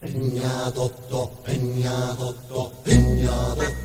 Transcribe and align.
Peña 0.00 0.70
Doctor, 0.74 1.28
Peña 1.44 2.14
Doctor, 2.18 2.72
Peña 2.82 3.54
Doctor. 3.54 3.79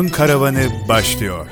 Batur'un 0.00 0.12
karavanı 0.12 0.88
başlıyor. 0.88 1.46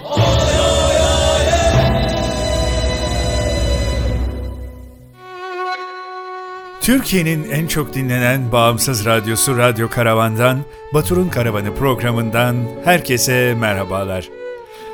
Türkiye'nin 6.80 7.50
en 7.50 7.66
çok 7.66 7.94
dinlenen 7.94 8.52
bağımsız 8.52 9.04
radyosu 9.04 9.56
Radyo 9.56 9.88
Karavan'dan, 9.88 10.58
Batur'un 10.94 11.28
Karavanı 11.28 11.74
programından 11.74 12.56
herkese 12.84 13.54
merhabalar. 13.54 14.28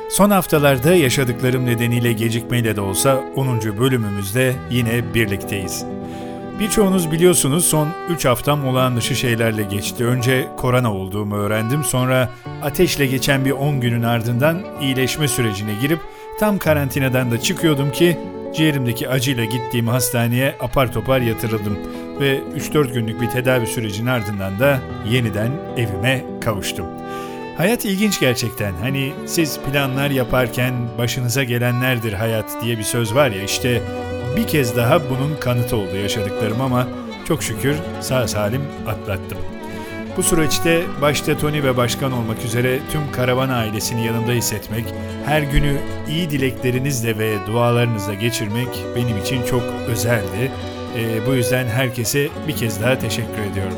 Son 0.09 0.29
haftalarda 0.29 0.93
yaşadıklarım 0.93 1.65
nedeniyle 1.65 2.11
gecikmeyle 2.13 2.75
de 2.75 2.81
olsa 2.81 3.19
10. 3.35 3.61
bölümümüzde 3.79 4.55
yine 4.71 5.13
birlikteyiz. 5.13 5.85
Birçoğunuz 6.59 7.11
biliyorsunuz 7.11 7.65
son 7.65 7.89
3 8.09 8.25
haftam 8.25 8.67
olağan 8.67 8.97
dışı 8.97 9.15
şeylerle 9.15 9.63
geçti. 9.63 10.05
Önce 10.05 10.47
korona 10.57 10.93
olduğumu 10.93 11.35
öğrendim. 11.35 11.83
Sonra 11.83 12.29
ateşle 12.63 13.05
geçen 13.05 13.45
bir 13.45 13.51
10 13.51 13.81
günün 13.81 14.03
ardından 14.03 14.61
iyileşme 14.81 15.27
sürecine 15.27 15.71
girip 15.81 15.99
tam 16.39 16.57
karantinadan 16.57 17.31
da 17.31 17.41
çıkıyordum 17.41 17.91
ki 17.91 18.17
ciğerimdeki 18.55 19.09
acıyla 19.09 19.45
gittiğim 19.45 19.87
hastaneye 19.87 20.55
apar 20.59 20.93
topar 20.93 21.21
yatırıldım 21.21 21.77
ve 22.19 22.39
3-4 22.39 22.93
günlük 22.93 23.21
bir 23.21 23.29
tedavi 23.29 23.67
sürecinin 23.67 24.07
ardından 24.07 24.59
da 24.59 24.79
yeniden 25.09 25.51
evime 25.77 26.25
kavuştum. 26.41 26.85
Hayat 27.57 27.85
ilginç 27.85 28.19
gerçekten. 28.19 28.73
Hani 28.73 29.13
siz 29.25 29.59
planlar 29.59 30.09
yaparken 30.09 30.73
başınıza 30.97 31.43
gelenlerdir 31.43 32.13
hayat 32.13 32.45
diye 32.63 32.77
bir 32.77 32.83
söz 32.83 33.15
var 33.15 33.31
ya 33.31 33.43
işte 33.43 33.81
bir 34.35 34.47
kez 34.47 34.75
daha 34.75 35.09
bunun 35.09 35.35
kanıtı 35.39 35.75
oldu 35.75 35.95
yaşadıklarım 35.95 36.61
ama 36.61 36.87
çok 37.27 37.43
şükür 37.43 37.75
sağ 38.01 38.27
salim 38.27 38.61
atlattım. 38.87 39.37
Bu 40.17 40.23
süreçte 40.23 40.83
başta 41.01 41.37
Tony 41.37 41.63
ve 41.63 41.77
başkan 41.77 42.11
olmak 42.11 42.45
üzere 42.45 42.79
tüm 42.91 43.11
karavan 43.11 43.49
ailesini 43.49 44.05
yanımda 44.05 44.31
hissetmek, 44.31 44.85
her 45.25 45.41
günü 45.41 45.77
iyi 46.09 46.29
dileklerinizle 46.29 47.19
ve 47.19 47.35
dualarınızla 47.47 48.13
geçirmek 48.13 48.67
benim 48.95 49.17
için 49.17 49.45
çok 49.45 49.63
özeldi. 49.87 50.51
E, 50.97 51.27
bu 51.27 51.33
yüzden 51.33 51.67
herkese 51.67 52.27
bir 52.47 52.55
kez 52.55 52.81
daha 52.81 52.99
teşekkür 52.99 53.41
ediyorum. 53.51 53.77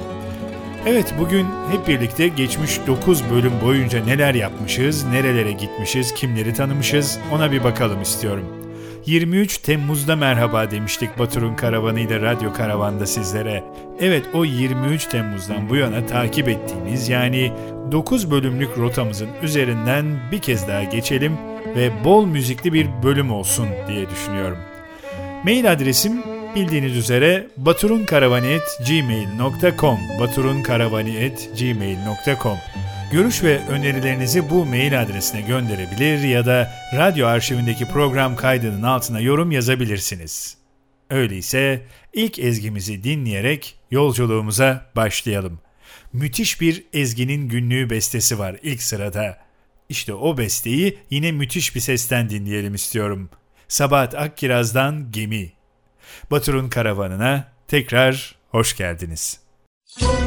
Evet 0.85 1.13
bugün 1.19 1.47
hep 1.71 1.87
birlikte 1.87 2.27
geçmiş 2.27 2.79
9 2.87 3.29
bölüm 3.31 3.53
boyunca 3.63 4.05
neler 4.05 4.33
yapmışız, 4.33 5.05
nerelere 5.05 5.51
gitmişiz, 5.51 6.13
kimleri 6.13 6.53
tanımışız 6.53 7.19
ona 7.31 7.51
bir 7.51 7.63
bakalım 7.63 8.01
istiyorum. 8.01 8.56
23 9.07 9.57
Temmuz'da 9.57 10.15
merhaba 10.15 10.71
demiştik 10.71 11.19
Batur'un 11.19 11.55
karavanıyla 11.55 12.21
Radyo 12.21 12.53
Karavan'da 12.53 13.05
sizlere. 13.05 13.63
Evet 13.99 14.25
o 14.33 14.45
23 14.45 15.05
Temmuz'dan 15.05 15.69
bu 15.69 15.75
yana 15.75 16.05
takip 16.05 16.49
ettiğimiz 16.49 17.09
yani 17.09 17.51
9 17.91 18.31
bölümlük 18.31 18.77
rotamızın 18.77 19.29
üzerinden 19.43 20.19
bir 20.31 20.39
kez 20.39 20.67
daha 20.67 20.83
geçelim 20.83 21.37
ve 21.75 22.03
bol 22.03 22.25
müzikli 22.25 22.73
bir 22.73 22.87
bölüm 23.03 23.31
olsun 23.31 23.67
diye 23.87 24.09
düşünüyorum. 24.09 24.57
Mail 25.43 25.71
adresim 25.71 26.23
bildiğiniz 26.55 26.97
üzere 26.97 27.47
baturunkaravani.gmail.com 27.57 29.99
baturunkaravani.gmail.com 30.19 32.57
Görüş 33.11 33.43
ve 33.43 33.67
önerilerinizi 33.67 34.49
bu 34.49 34.65
mail 34.65 35.01
adresine 35.01 35.41
gönderebilir 35.41 36.19
ya 36.19 36.45
da 36.45 36.71
radyo 36.95 37.27
arşivindeki 37.27 37.85
program 37.85 38.35
kaydının 38.35 38.83
altına 38.83 39.19
yorum 39.19 39.51
yazabilirsiniz. 39.51 40.57
Öyleyse 41.09 41.85
ilk 42.13 42.39
ezgimizi 42.39 43.03
dinleyerek 43.03 43.79
yolculuğumuza 43.91 44.85
başlayalım. 44.95 45.59
Müthiş 46.13 46.61
bir 46.61 46.83
Ezgi'nin 46.93 47.49
günlüğü 47.49 47.89
bestesi 47.89 48.39
var 48.39 48.55
ilk 48.63 48.83
sırada. 48.83 49.37
İşte 49.89 50.13
o 50.13 50.37
besteyi 50.37 50.99
yine 51.09 51.31
müthiş 51.31 51.75
bir 51.75 51.79
sesten 51.79 52.29
dinleyelim 52.29 52.75
istiyorum. 52.75 53.29
Sabahat 53.67 54.15
Akkiraz'dan 54.15 55.11
Gemi. 55.11 55.51
Batur'un 56.31 56.69
karavanına 56.69 57.51
tekrar 57.67 58.35
hoş 58.51 58.77
geldiniz. 58.77 59.39
Müzik 60.01 60.26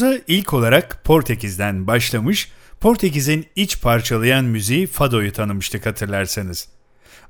Yolculuğumuza 0.00 0.24
ilk 0.28 0.54
olarak 0.54 1.04
Portekiz'den 1.04 1.86
başlamış, 1.86 2.48
Portekiz'in 2.80 3.46
iç 3.56 3.80
parçalayan 3.82 4.44
müziği 4.44 4.86
Fado'yu 4.86 5.32
tanımıştık 5.32 5.86
hatırlarsanız. 5.86 6.68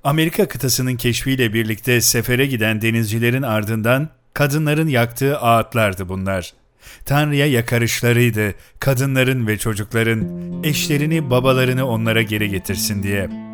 Amerika 0.04 0.48
kıtasının 0.48 0.96
keşfiyle 0.96 1.52
birlikte 1.52 2.00
sefere 2.00 2.46
giden 2.46 2.82
denizcilerin 2.82 3.42
ardından 3.42 4.08
kadınların 4.34 4.88
yaktığı 4.88 5.38
ağıtlardı 5.38 6.08
bunlar. 6.08 6.52
Tanrı'ya 7.04 7.46
yakarışlarıydı 7.46 8.54
kadınların 8.80 9.46
ve 9.46 9.58
çocukların, 9.58 10.24
eşlerini 10.64 11.30
babalarını 11.30 11.86
onlara 11.86 12.22
geri 12.22 12.50
getirsin 12.50 13.02
diye. 13.02 13.49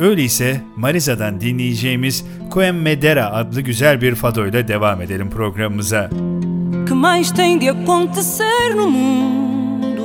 Öyleyse 0.00 0.60
Mariza'dan 0.76 1.40
dinleyeceğimiz 1.40 2.24
Coen 2.52 2.74
Medera 2.74 3.32
adlı 3.32 3.60
güzel 3.60 4.00
bir 4.00 4.14
fadoyla 4.14 4.68
devam 4.68 5.02
edelim 5.02 5.30
programımıza. 5.30 6.10
Que 6.88 6.94
mais 6.94 7.32
tem 7.32 7.60
de 7.60 7.70
acontecer 7.70 8.76
no 8.76 8.90
mundo 8.90 10.02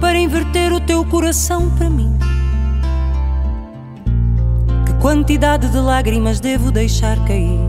Para 0.00 0.18
inverter 0.18 0.72
o 0.72 0.86
teu 0.86 1.10
coração 1.10 1.78
para 1.78 1.90
mim 1.90 2.16
quantidade 5.06 5.68
de 5.68 5.78
lágrimas 5.78 6.40
devo 6.40 6.72
deixar 6.72 7.16
cair? 7.26 7.60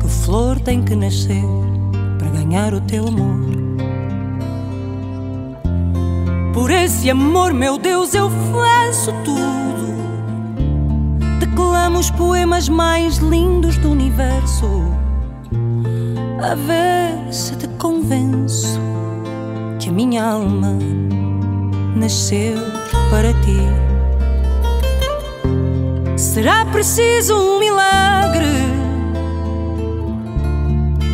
Que 0.00 0.08
flor 0.08 0.58
tem 0.58 0.82
que 0.82 0.96
nascer 0.96 1.44
para 2.18 2.30
ganhar 2.30 2.74
o 2.74 2.80
teu 2.80 3.06
amor? 3.06 3.93
Por 6.54 6.70
esse 6.70 7.10
amor, 7.10 7.52
meu 7.52 7.76
Deus, 7.76 8.14
eu 8.14 8.30
faço 8.30 9.12
tudo. 9.24 9.92
Declamo 11.40 11.98
os 11.98 12.10
poemas 12.12 12.68
mais 12.68 13.16
lindos 13.16 13.76
do 13.78 13.90
universo. 13.90 14.64
A 16.40 16.54
ver 16.54 17.32
se 17.34 17.56
te 17.56 17.66
convenço 17.76 18.78
que 19.80 19.88
a 19.88 19.92
minha 19.92 20.24
alma 20.24 20.78
nasceu 21.96 22.54
para 23.10 23.32
ti. 23.32 23.58
Será 26.16 26.64
preciso 26.66 27.34
um 27.34 27.58
milagre 27.58 28.46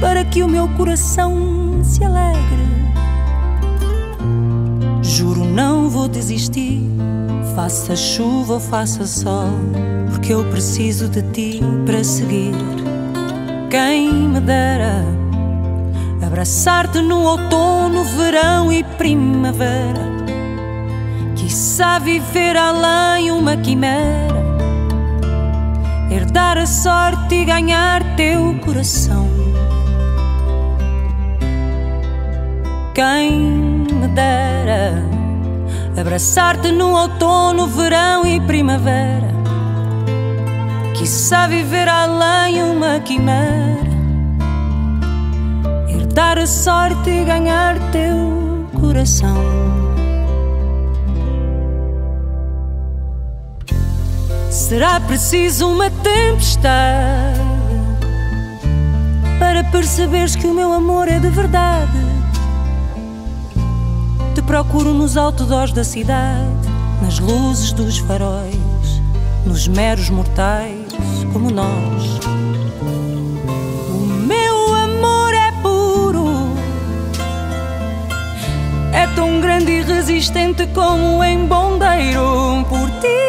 para 0.03 0.23
que 0.23 0.43
o 0.43 0.49
meu 0.49 0.69
coração 0.77 1.81
se 1.83 2.05
alegre. 2.05 2.70
Não 5.61 5.91
vou 5.91 6.09
desistir, 6.09 6.81
faça 7.55 7.95
chuva 7.95 8.55
ou 8.55 8.61
faça 8.61 9.07
sol, 9.07 9.51
porque 10.11 10.33
eu 10.33 10.43
preciso 10.47 11.07
de 11.07 11.21
ti 11.33 11.61
para 11.85 12.03
seguir. 12.03 12.55
Quem 13.69 14.11
me 14.11 14.41
dera 14.41 15.05
abraçar-te 16.27 17.03
no 17.03 17.25
outono, 17.25 18.05
verão 18.05 18.73
e 18.73 18.83
primavera. 18.83 20.01
Quiçá 21.37 21.99
viver 21.99 22.57
além 22.57 23.31
uma 23.31 23.55
quimera 23.59 24.41
herdar 26.11 26.57
a 26.57 26.65
sorte 26.65 27.35
e 27.35 27.45
ganhar 27.45 28.17
teu 28.17 28.59
coração. 28.65 29.29
Quem 32.95 33.31
me 33.93 34.09
dera 34.09 35.20
abraçar-te 36.01 36.73
no 36.73 36.91
outono, 36.93 37.67
verão 37.67 38.27
e 38.27 38.41
primavera. 38.41 39.29
Quiçá 40.97 41.47
viver 41.47 41.89
além 41.89 42.63
uma 42.63 43.01
quimera, 43.01 43.91
herdar 45.89 46.39
a 46.39 46.47
sorte 46.47 47.11
e 47.11 47.25
ganhar 47.25 47.77
teu 47.91 48.67
coração. 48.81 49.37
Será 54.51 55.01
preciso 55.01 55.69
uma 55.69 55.91
tempestade 55.91 57.41
para 59.39 59.65
perceberes 59.65 60.35
que 60.35 60.47
o 60.47 60.55
meu 60.55 60.73
amor 60.73 61.09
é 61.09 61.19
de 61.19 61.29
verdade. 61.29 62.10
Te 64.35 64.43
procuro 64.43 64.95
nos 64.95 65.17
outdoors 65.17 65.73
da 65.73 65.85
cidade, 65.85 66.69
nas 67.03 67.19
luzes 67.19 67.73
dos 67.73 67.99
faróis, 67.99 69.03
nos 69.45 69.69
meros 69.69 70.09
mortais 70.11 70.87
como 71.33 71.51
nós. 71.51 72.21
O 73.89 74.07
meu 74.27 74.75
amor 74.75 75.35
é 75.35 75.53
puro, 75.63 76.27
é 78.93 79.07
tão 79.15 79.41
grande 79.41 79.73
e 79.73 79.83
resistente 79.83 80.67
como 80.69 81.19
um 81.19 81.25
embondeiro 81.25 82.65
por 82.69 82.89
ti 83.01 83.21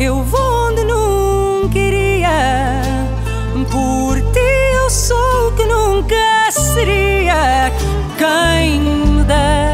eu 0.00 0.22
vou 0.22 0.68
onde 0.68 0.84
nunca 0.84 1.78
iria. 1.78 2.80
Por 3.70 4.16
ti 4.32 4.74
eu 4.74 4.88
sou 4.88 5.48
o 5.48 5.52
que 5.52 5.64
nunca 5.64 6.50
seria. 6.50 7.72
Quem 8.16 8.80
me 8.80 9.24
dera 9.24 9.67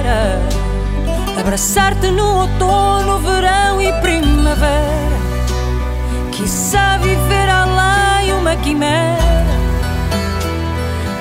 abraçar-te 1.44 2.10
no 2.10 2.40
outono, 2.40 3.18
verão 3.18 3.80
e 3.82 3.92
primavera. 4.00 5.18
Quiçá 6.32 6.96
viver 6.96 7.48
além 7.50 8.32
uma 8.32 8.56
quimera. 8.56 9.44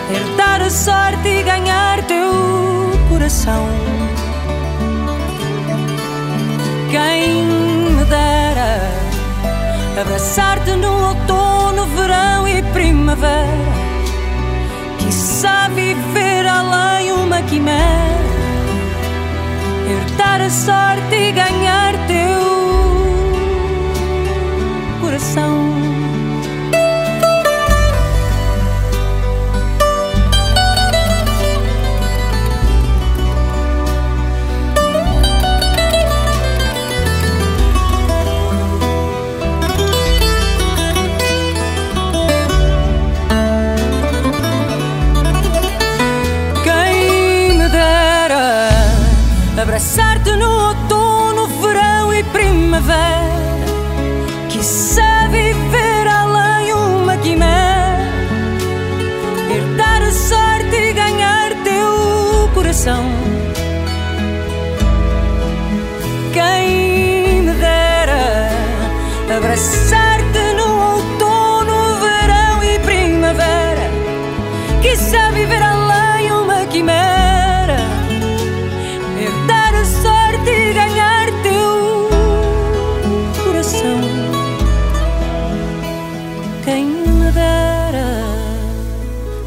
Herdar 0.10 0.62
a 0.62 0.70
sorte 0.70 1.27
e 1.27 1.44
ganhar 1.44 2.01
teu 2.03 2.32
coração. 3.10 3.68
Quem 6.89 7.44
me 7.44 8.06
dera 8.06 8.80
Abraçar-te 10.00 10.72
no 10.72 11.10
outono, 11.10 11.86
verão 11.98 12.48
e 12.48 12.63
primavera. 12.72 13.74
Quiçá 15.00 15.68
viver 15.68 16.48
além 16.48 17.12
uma 17.12 17.42
quimera. 17.42 18.32
Herdar 20.13 20.41
a 20.41 20.50
sorte 20.50 21.15
e 21.15 21.32
ganhar 21.32 21.93
teu 22.05 22.43
coração. 25.01 26.02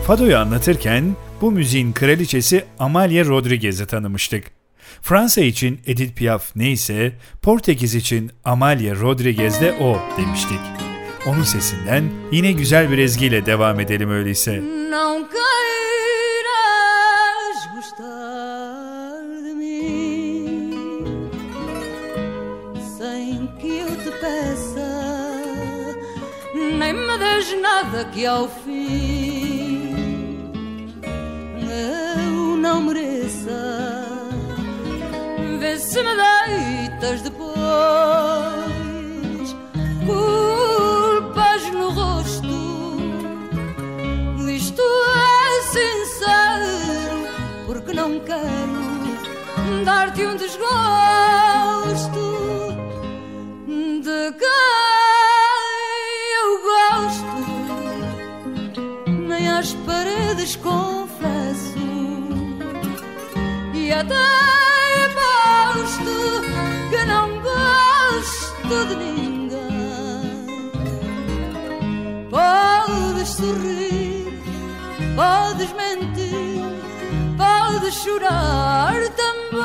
Fado'yu 0.07 0.39
anlatırken 0.39 1.17
bu 1.41 1.53
müziğin 1.53 1.93
kraliçesi 1.93 2.65
Amalia 2.79 3.25
Rodriguez'i 3.25 3.87
tanımıştık. 3.87 4.45
Fransa 5.03 5.41
için 5.41 5.81
Edith 5.87 6.15
Piaf 6.15 6.57
neyse, 6.57 7.13
Portekiz 7.43 7.95
için 7.95 8.31
Amalia 8.45 8.95
Rodriguez 9.01 9.61
de 9.61 9.73
o 9.73 9.99
demiştik. 10.19 10.61
Onun 11.27 11.43
sesinden 11.43 12.05
yine 12.33 12.53
güzel 12.53 12.91
bir 12.91 12.99
ezgiyle 12.99 13.47
devam 13.47 13.81
edelim 13.81 14.11
öyleyse. 14.11 14.63
Des 27.21 27.55
nada 27.63 28.05
que 28.13 28.27
ao 28.27 28.49
fim 28.49 29.16
não 32.67 32.81
mereça. 32.81 33.61
Vê 35.61 35.79
se 35.79 36.03
me 36.03 36.15
deitas 36.23 37.23
depois 37.23 37.57
culpas 40.09 41.63
no 41.73 41.91
rosto. 41.91 42.57
Isto 44.51 44.83
é 44.83 45.63
sincero, 45.77 47.19
porque 47.67 47.93
não 47.93 48.19
quero 48.21 49.85
dar-te 49.85 50.27
um 50.27 50.35
desgosto 50.37 52.25
de 54.07 54.33
quem 54.41 54.49
eu 56.43 56.51
gosto. 56.73 57.37
Nem 59.29 59.49
às 59.51 59.73
paredes 59.87 60.57
confesso 60.57 60.86
até 64.01 65.09
posto 65.15 66.17
que 66.91 67.05
não 67.07 67.41
gosto 67.41 68.77
de 68.89 68.95
ninguém. 68.97 69.57
Podes 72.31 73.29
sorrir, 73.29 74.27
podes 75.17 75.73
mentir, 75.73 76.63
podes 77.39 77.95
chorar 77.95 78.95
também 79.17 79.57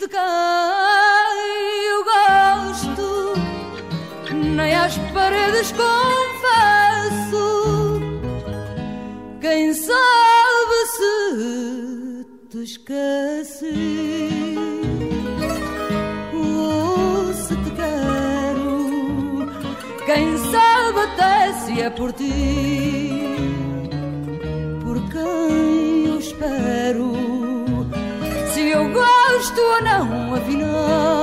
de 0.00 0.08
quem 0.08 0.20
eu 1.90 2.00
gosto. 2.04 3.34
Nem 4.32 4.74
às 4.74 4.96
paredes 5.12 5.72
confesso. 5.72 7.42
Quem 9.40 9.74
sabe 9.74 10.11
te 12.62 12.64
esqueci 12.64 14.24
ou 16.32 17.32
se 17.34 17.56
te 17.56 17.70
quero. 17.70 19.50
Quem 20.06 20.38
sabe 20.38 21.00
até 21.00 21.52
se 21.54 21.80
é 21.80 21.90
por 21.90 22.12
ti, 22.12 23.10
por 24.84 24.96
quem 25.10 26.06
eu 26.06 26.18
espero. 26.18 27.12
Se 28.52 28.60
eu 28.68 28.84
gosto 28.92 29.60
ou 29.60 29.82
não, 29.82 30.34
afinal, 30.34 31.21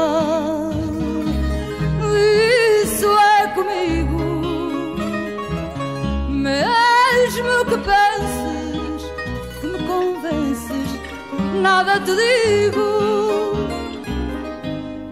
nada 11.60 12.00
te 12.00 12.16
digo 12.16 13.54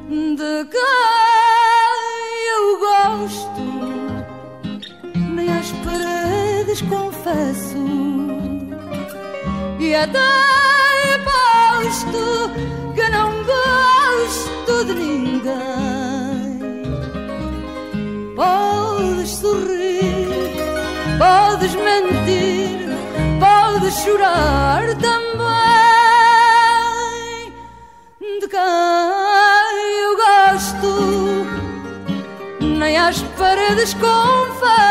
de 0.09 0.65
quem 0.71 0.81
eu 2.55 2.79
gosto, 2.79 3.65
nem 5.35 5.49
às 5.49 5.71
paredes 5.83 6.81
confesso, 6.83 7.85
e 9.79 9.93
até 9.93 10.19
posto 11.25 12.51
que 12.95 13.09
não 13.09 13.31
gosto 13.43 14.85
de 14.85 14.93
ninguém. 14.93 16.57
Podes 18.35 19.29
sorrir, 19.31 20.27
podes 21.17 21.75
mentir, 21.75 22.87
podes 23.39 23.95
chorar 23.95 24.95
também 24.95 25.26
quem 29.69 29.99
eu 30.03 30.13
gosto, 30.17 30.91
nem 32.61 32.97
às 32.97 33.21
paredes 33.37 33.93
confesso. 33.93 34.87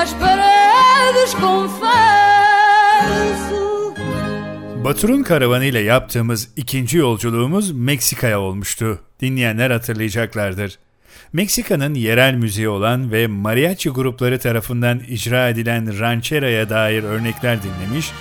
às 0.02 0.12
paredes 0.14 1.34
confesso. 1.34 1.94
Batur'un 4.84 5.22
karavanı 5.22 5.64
ile 5.64 5.80
yaptığımız 5.80 6.48
ikinci 6.56 6.98
yolculuğumuz 6.98 7.70
Meksika'ya 7.72 8.40
olmuştu. 8.40 9.00
Dinleyenler 9.20 9.70
hatırlayacaklardır. 9.70 10.78
Meksika'nın 11.32 11.94
yerel 11.94 12.34
müziği 12.34 12.68
olan 12.68 13.12
ve 13.12 13.26
mariachi 13.26 13.90
grupları 13.90 14.38
tarafından 14.38 15.00
icra 15.08 15.48
edilen 15.48 15.98
ranchera'ya 15.98 16.70
dair 16.70 17.02
örnekler 17.02 17.58
dinlemiş, 17.62 18.12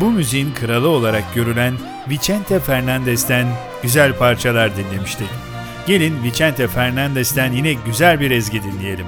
bu 0.00 0.10
müziğin 0.10 0.54
kralı 0.54 0.88
olarak 0.88 1.34
görülen 1.34 1.74
Vicente 2.08 2.60
Fernandez'ten 2.60 3.46
güzel 3.82 4.12
parçalar 4.12 4.76
dinlemiştik. 4.76 5.28
Gelin 5.86 6.22
Vicente 6.22 6.68
Fernandez'ten 6.68 7.52
yine 7.52 7.72
güzel 7.72 8.20
bir 8.20 8.30
ezgi 8.30 8.62
dinleyelim. 8.62 9.06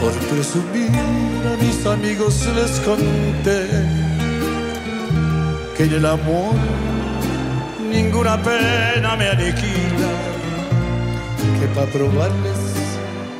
Por 0.00 0.12
presumir 0.12 0.90
a 1.52 1.64
mis 1.64 1.86
amigos 1.86 2.46
les 2.56 2.84
conté 2.84 3.66
que 5.76 5.84
en 5.84 5.92
el 5.92 6.04
amor 6.04 6.54
ninguna 7.92 8.36
pena 8.42 9.16
me 9.16 9.28
aniquila, 9.28 10.12
que 11.60 11.66
para 11.74 11.90
probarles 11.92 12.60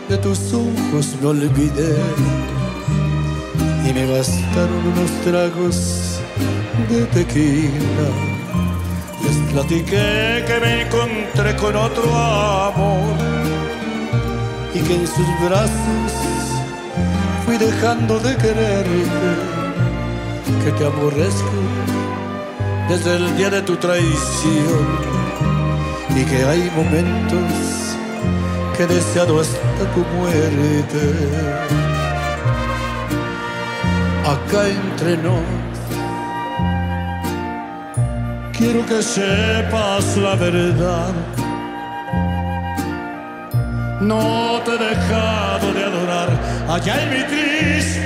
de 0.08 0.16
tus 0.16 0.54
ojos 0.54 1.06
me 1.22 1.28
olvidé 1.28 1.94
y 3.88 3.92
me 3.94 4.06
bastaron 4.12 4.82
unos 4.92 5.10
tragos 5.24 6.20
de 6.88 7.04
tequila. 7.06 8.08
Les 9.22 9.52
platiqué 9.52 10.44
que 10.46 10.60
me 10.60 10.82
encontré 10.82 11.56
con 11.56 11.76
otro 11.76 12.04
amor 12.16 13.16
y 14.74 14.80
que 14.80 14.94
en 14.94 15.06
sus 15.06 15.30
brazos 15.44 16.12
fui 17.44 17.56
dejando 17.58 18.18
de 18.20 18.36
quererte, 18.36 19.30
que 20.64 20.72
te 20.72 20.86
aborrezco 20.86 21.60
desde 22.88 23.16
el 23.16 23.36
día 23.36 23.50
de 23.50 23.62
tu 23.62 23.76
traición 23.76 24.86
y 26.16 26.24
que 26.24 26.44
hay 26.44 26.70
momentos 26.74 27.50
que 28.76 28.82
he 28.84 28.86
deseado 28.86 29.40
hasta 29.40 29.84
tu 29.94 30.00
muerte. 30.16 31.02
Acá 34.34 34.68
entre 34.68 35.16
nos, 35.16 35.69
Quiero 38.60 38.84
que 38.84 39.02
sepas 39.02 40.18
la 40.18 40.34
verdad. 40.34 41.14
No 44.02 44.60
te 44.66 44.72
he 44.74 44.78
dejado 44.78 45.72
de 45.72 45.82
adorar 45.82 46.28
allá 46.68 47.02
en 47.02 47.08
mi 47.08 47.22
tris. 47.24 47.98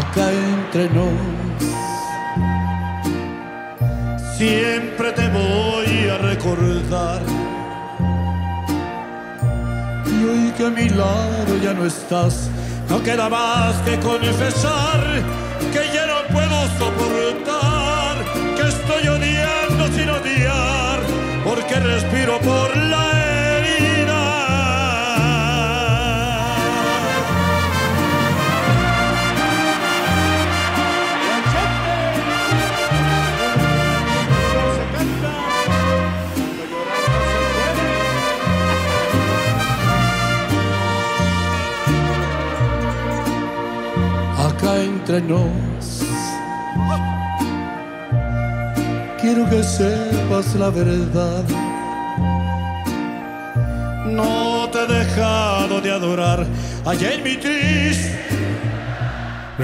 Acá 0.00 0.26
entre 0.32 0.88
nos 0.96 1.70
siempre 4.36 4.89
Y 10.22 10.50
que 10.52 10.66
a 10.66 10.70
mi 10.70 10.86
lado 10.90 11.56
ya 11.62 11.72
no 11.72 11.86
estás, 11.86 12.50
no 12.90 13.02
queda 13.02 13.30
más 13.30 13.74
que 13.86 13.98
confesar 14.00 15.00
que 15.72 15.94
ya 15.94 16.06
no 16.06 16.26
puedo 16.30 16.68
soportar, 16.78 18.16
que 18.54 18.68
estoy 18.68 19.08
odiando 19.08 19.86
sin 19.96 20.10
odiar, 20.10 21.00
porque 21.42 21.74
respiro 21.76 22.38
por 22.40 22.79
la 50.60 50.70
verdad. 50.70 51.44
No 54.06 54.68
te 54.70 54.78
he 54.78 54.86
dejado 54.88 55.80
de 55.80 55.90
adorar 55.90 56.46
allá 56.84 57.10
en 57.10 57.22
mi. 57.22 57.38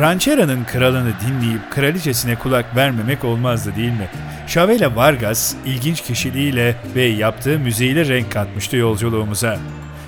Ranchera'nın 0.00 0.64
kralını 0.64 1.12
dinleyip 1.26 1.70
kraliçesine 1.70 2.36
kulak 2.36 2.76
vermemek 2.76 3.24
olmazdı 3.24 3.76
değil 3.76 3.92
mi? 3.92 4.08
Chavela 4.48 4.96
Vargas 4.96 5.54
ilginç 5.66 6.00
kişiliğiyle 6.00 6.76
ve 6.94 7.02
yaptığı 7.04 7.58
müziğiyle 7.58 8.08
renk 8.08 8.32
katmıştı 8.32 8.76
yolculuğumuza. 8.76 9.58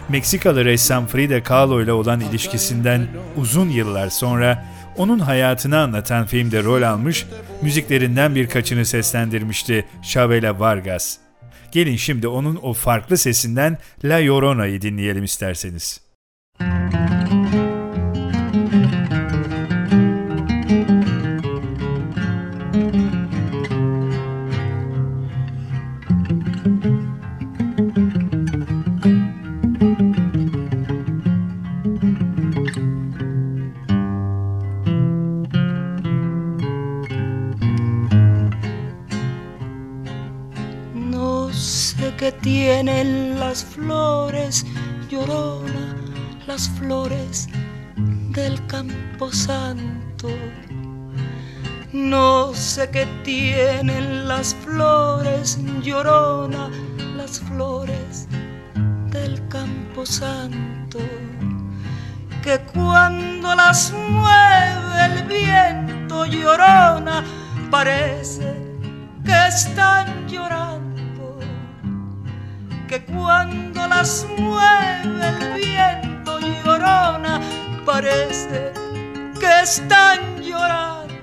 Meksikalı 0.09 0.65
ressam 0.65 1.07
Frida 1.07 1.43
Kahlo 1.43 1.83
ile 1.83 1.93
olan 1.93 2.21
ilişkisinden 2.21 3.07
uzun 3.37 3.69
yıllar 3.69 4.09
sonra 4.09 4.65
onun 4.99 5.19
hayatını 5.19 5.79
anlatan 5.79 6.27
filmde 6.27 6.63
rol 6.65 6.83
almış, 6.83 7.27
müziklerinden 7.63 8.35
birkaçını 8.35 8.85
seslendirmişti 8.85 9.85
Chavela 10.03 10.61
Vargas. 10.61 11.17
Gelin 11.73 11.97
şimdi 11.97 12.29
onun 12.29 12.57
o 12.57 12.73
farklı 12.73 13.17
sesinden 13.17 13.79
La 14.05 14.17
Llorona'yı 14.17 14.83
dinleyelim 14.83 15.25
isterseniz. 15.25 16.08
Tienen 42.49 43.39
las 43.39 43.63
flores, 43.63 44.65
llorona, 45.11 45.95
las 46.47 46.67
flores 46.79 47.47
del 48.31 48.67
campo 48.67 49.31
santo. 49.31 50.29
No 51.93 52.55
sé 52.55 52.89
qué 52.89 53.07
tienen 53.23 54.27
las 54.27 54.55
flores, 54.65 55.59
llorona, 55.83 56.71
las 57.19 57.39
flores 57.41 58.27
del 59.11 59.47
campo 59.49 60.07
santo. 60.07 61.01
Que 62.43 62.61
cuando 62.73 63.55
las 63.57 63.93
mueve 63.93 65.05
el 65.05 65.23
viento, 65.25 66.25
llorona, 66.25 67.23
parece 67.71 68.57
que 69.23 69.49
están 69.49 70.27
llorando 70.27 70.88
que 72.89 73.05
cuando 73.05 73.87
las 73.87 74.27
mueve 74.39 75.29
el 75.29 75.55
viento 75.61 76.41
llorona, 76.41 77.39
parece 77.85 78.73
que 79.39 79.61
están 79.63 80.41
llorando. 80.43 81.15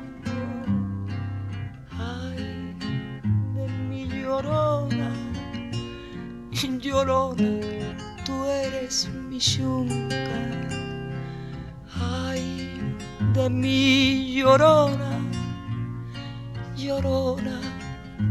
Ay, 1.98 2.76
de 3.56 3.68
mi 3.90 4.08
llorona, 4.08 5.10
llorona, 6.52 7.98
tú 8.26 8.46
eres 8.46 9.10
mi 9.28 9.40
yunca. 9.40 10.18
Ay, 12.00 12.80
de 13.34 13.50
mi 13.50 14.36
llorona, 14.36 15.18
llorona, 16.78 17.60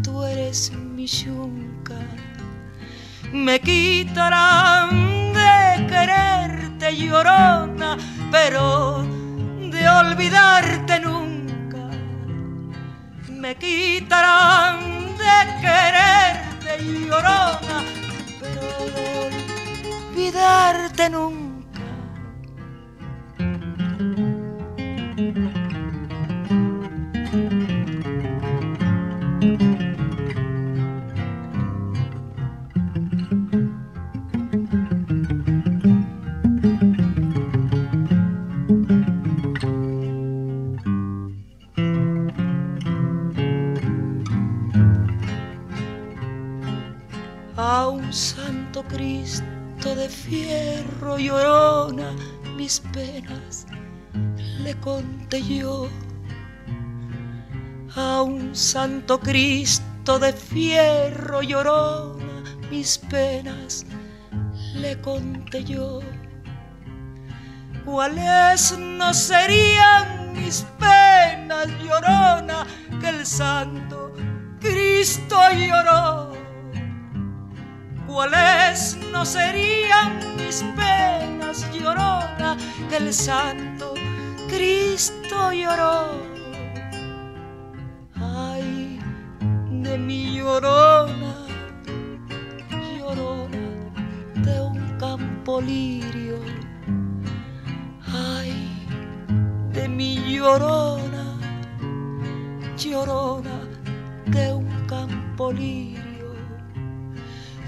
tú 0.05 0.23
eres 0.23 0.71
mi 0.73 1.07
yunca 1.09 1.99
me 3.35 3.61
quitarán 3.61 5.33
de 5.33 5.87
quererte 5.89 6.97
llorona, 6.97 7.99
pero 8.31 9.03
de 9.73 9.89
olvidarte 9.89 11.01
nunca. 11.01 11.91
Me 13.29 13.57
quitarán 13.57 14.79
de 15.19 15.37
quererte 15.61 16.73
llorona, 16.85 17.83
pero 18.41 18.67
de 18.95 19.05
olvidarte 20.13 21.11
nunca. 21.11 21.44
Fierro 50.25 51.19
llorona, 51.19 52.15
mis 52.57 52.81
penas 52.93 53.67
le 54.63 54.75
conté 54.81 55.43
yo. 55.43 55.89
A 57.97 58.23
un 58.23 58.55
santo 58.55 59.21
Cristo 59.21 60.19
de 60.19 60.33
fierro 60.33 61.43
llorona, 61.43 62.43
mis 62.71 62.99
penas 62.99 63.85
le 64.75 64.99
conté 65.01 65.63
yo. 65.65 66.01
¿Cuáles 67.85 68.79
no 68.79 69.13
serían 69.13 70.33
mis 70.33 70.65
penas 70.79 71.69
llorona 71.85 72.67
que 73.01 73.09
el 73.11 73.27
santo 73.27 74.13
Cristo 74.61 75.37
lloró? 75.53 76.44
Cuáles 78.15 78.97
no 79.11 79.27
serían 79.27 80.37
mis 80.37 80.63
penas 80.77 81.67
llorona 81.73 82.57
que 82.89 82.97
el 82.99 83.13
santo 83.13 83.95
Cristo 84.49 85.53
lloró. 85.53 86.23
Ay, 88.15 89.01
de 89.83 89.99
mi 89.99 90.37
llorona, 90.37 91.35
llorona 92.97 93.67
de 94.47 94.61
un 94.61 94.97
campo 95.01 95.61
lirio. 95.61 96.39
Ay, 98.13 98.87
de 99.73 99.89
mi 99.89 100.37
llorona, 100.37 101.37
llorona 102.77 103.59
de 104.27 104.53
un 104.55 104.87
campo 104.87 105.53
lirio. 105.53 106.04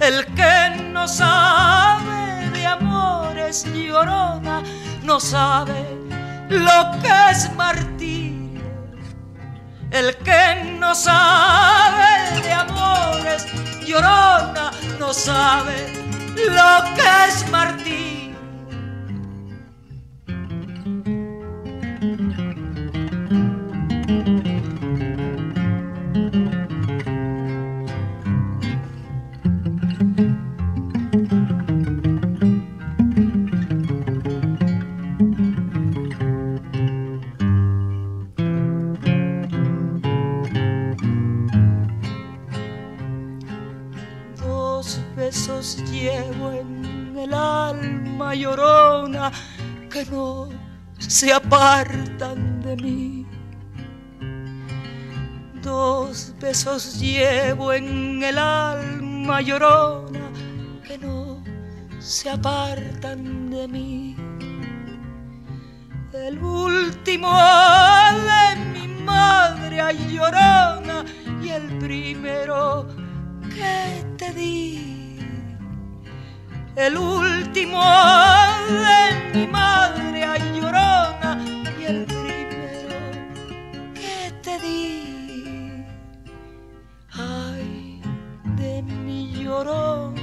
El 0.00 0.26
que 0.34 0.82
no 0.92 1.08
sabe 1.08 2.50
de 2.50 2.66
amores 2.66 3.64
llorona, 3.72 4.62
no 5.02 5.18
sabe 5.18 5.86
lo 6.50 7.00
que 7.00 7.30
es 7.30 7.50
martirio. 7.54 8.60
El 9.90 10.14
que 10.18 10.76
no 10.78 10.94
sabe 10.94 12.42
de 12.42 12.52
amores 12.52 13.46
llorona, 13.86 14.70
no 14.98 15.14
sabe 15.14 15.92
lo 16.36 16.94
que 16.94 17.28
es 17.28 17.48
martirio. 17.50 18.15
Se 51.16 51.32
apartan 51.32 52.60
de 52.60 52.76
mí. 52.76 53.26
Dos 55.62 56.34
besos 56.38 57.00
llevo 57.00 57.72
en 57.72 58.22
el 58.22 58.36
alma 58.36 59.40
llorona 59.40 60.30
que 60.86 60.98
no 60.98 61.42
se 62.00 62.28
apartan 62.28 63.48
de 63.48 63.66
mí. 63.66 64.14
El 66.12 66.38
último 66.38 67.32
de 68.30 68.56
mi 68.74 68.86
madre 69.02 69.78
llorona 70.12 71.02
y 71.42 71.48
el 71.48 71.78
primero 71.78 72.88
que 73.54 74.04
te 74.18 74.34
di. 74.34 74.95
El 76.76 76.98
último 76.98 77.82
de 78.68 79.38
mi 79.38 79.46
madre 79.46 80.24
ay 80.24 80.60
llorona 80.60 81.42
y 81.80 81.84
el 81.84 82.04
primero 82.04 82.98
que 83.94 84.30
te 84.42 84.58
di. 84.60 85.86
Ay 87.12 88.02
de 88.58 88.82
mi 88.82 89.32
llorona, 89.42 90.20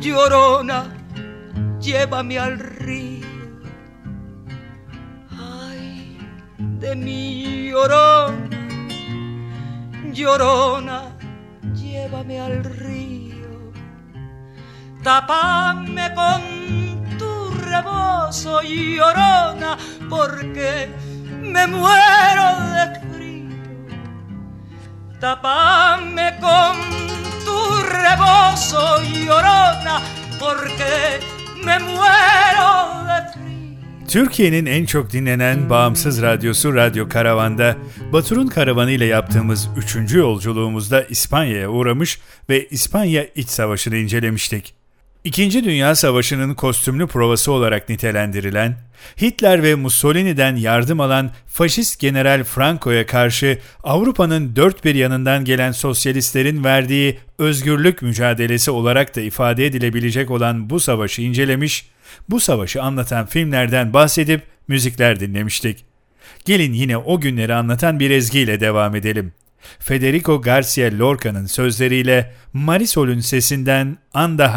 llorona, 0.00 0.86
llévame 1.78 2.38
al 2.38 2.58
río. 2.58 3.26
Ay 5.30 6.16
de 6.58 6.96
mi 6.96 7.68
llorona, 7.68 8.48
llorona, 10.10 11.02
llévame 11.74 12.40
al 12.40 12.64
río. 12.64 12.99
Tapame 15.02 16.14
con 16.14 16.42
tu 17.18 17.50
rebozo, 17.70 18.60
llorona, 18.62 19.78
porque 20.10 20.90
me 21.42 21.66
muero 21.66 22.48
de 22.74 23.00
frío. 23.08 23.56
Tapame 25.18 26.38
con 26.40 26.76
tu 27.46 27.58
rebozo, 27.82 29.00
llorona, 29.24 30.02
porque 30.38 31.20
me 31.64 31.78
muero 31.78 32.70
de 33.06 33.32
frío. 33.32 34.06
Türkiye'nin 34.08 34.66
en 34.66 34.84
çok 34.86 35.12
dinlenen 35.12 35.70
bağımsız 35.70 36.22
radyosu 36.22 36.74
Radyo 36.74 37.08
Karavan'da 37.08 37.76
Batur'un 38.12 38.46
karavanı 38.46 38.90
ile 38.90 39.04
yaptığımız 39.04 39.68
3. 39.76 40.14
yolculuğumuzda 40.14 41.02
İspanya'ya 41.02 41.68
uğramış 41.68 42.20
ve 42.48 42.68
İspanya 42.68 43.24
İç 43.34 43.48
Savaşı'nı 43.48 43.96
incelemiştik. 43.96 44.79
İkinci 45.24 45.64
Dünya 45.64 45.94
Savaşı'nın 45.94 46.54
kostümlü 46.54 47.06
provası 47.06 47.52
olarak 47.52 47.88
nitelendirilen, 47.88 48.76
Hitler 49.20 49.62
ve 49.62 49.74
Mussolini'den 49.74 50.56
yardım 50.56 51.00
alan 51.00 51.30
faşist 51.46 52.00
General 52.00 52.44
Franco'ya 52.44 53.06
karşı 53.06 53.58
Avrupa'nın 53.84 54.56
dört 54.56 54.84
bir 54.84 54.94
yanından 54.94 55.44
gelen 55.44 55.72
sosyalistlerin 55.72 56.64
verdiği 56.64 57.18
özgürlük 57.38 58.02
mücadelesi 58.02 58.70
olarak 58.70 59.16
da 59.16 59.20
ifade 59.20 59.66
edilebilecek 59.66 60.30
olan 60.30 60.70
bu 60.70 60.80
savaşı 60.80 61.22
incelemiş, 61.22 61.90
bu 62.28 62.40
savaşı 62.40 62.82
anlatan 62.82 63.26
filmlerden 63.26 63.92
bahsedip 63.92 64.42
müzikler 64.68 65.20
dinlemiştik. 65.20 65.84
Gelin 66.44 66.72
yine 66.72 66.96
o 66.96 67.20
günleri 67.20 67.54
anlatan 67.54 68.00
bir 68.00 68.10
ezgiyle 68.10 68.60
devam 68.60 68.96
edelim. 68.96 69.32
Federico 69.78 70.40
Garcia 70.40 70.90
Lorca'nın 70.98 71.46
sözleriyle 71.46 72.32
Marisol'ün 72.52 73.20
sesinden 73.20 73.98
Anda 74.14 74.54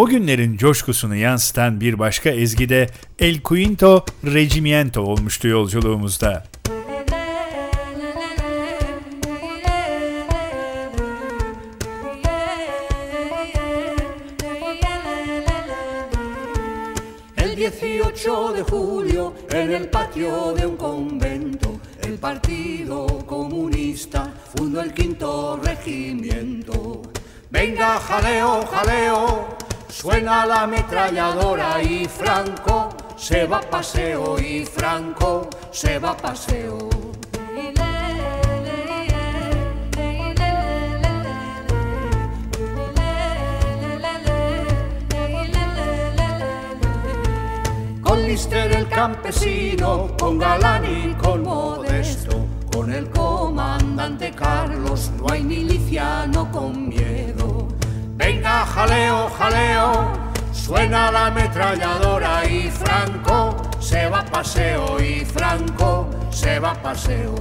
O 0.00 0.06
günlerin 0.06 0.56
coşkusunu 0.56 1.16
yansıtan 1.16 1.80
bir 1.80 1.98
başka 1.98 2.30
ezgi 2.30 2.68
de 2.68 2.86
El 3.18 3.40
Quinto 3.40 4.04
Regimiento 4.24 5.02
olmuştu 5.02 5.48
yolculuğumuzda. 5.48 6.44
El 17.36 17.58
18 17.58 18.54
de 18.56 18.62
julio, 18.62 19.32
en 19.52 19.70
el 19.70 19.88
patio 19.90 20.56
de 20.56 20.66
un 20.66 20.76
convento, 20.76 21.68
el 22.08 22.18
Partido 22.18 23.26
Comunista 23.26 24.32
fundó 24.56 24.80
el 24.82 24.94
quinto 24.94 25.60
regimiento. 25.66 27.02
Venga, 27.52 27.98
jaleo, 27.98 28.64
jaleo, 28.66 29.60
suena 29.90 30.46
la 30.46 30.62
ametralladora 30.62 31.82
y 31.82 32.06
Franco 32.06 32.90
se 33.16 33.46
va 33.46 33.58
a 33.58 33.60
paseo 33.60 34.38
y 34.38 34.64
Franco 34.64 35.48
se 35.70 35.98
va 35.98 36.10
a 36.10 36.16
paseo. 36.16 36.88
Con 48.02 48.22
Lister 48.22 48.72
el 48.72 48.88
campesino, 48.88 50.16
con 50.18 50.38
Galán 50.38 50.84
y 50.84 51.14
con 51.14 51.42
Modesto, 51.42 52.46
con 52.72 52.92
el 52.92 53.10
comandante 53.10 54.30
Carlos, 54.32 55.10
no 55.18 55.30
hay 55.30 55.42
miliciano 55.42 56.50
con 56.50 56.88
miedo. 56.88 57.79
Venga, 58.20 58.66
jaleo, 58.66 59.30
jaleo, 59.30 60.12
suena 60.52 61.10
la 61.10 61.28
ametralladora 61.28 62.44
y 62.44 62.70
Franco 62.70 63.56
se 63.80 64.08
va 64.08 64.20
a 64.20 64.24
paseo 64.26 65.00
y 65.00 65.24
Franco 65.24 66.06
se 66.28 66.58
va 66.58 66.72
a 66.72 66.82
paseo. 66.82 67.34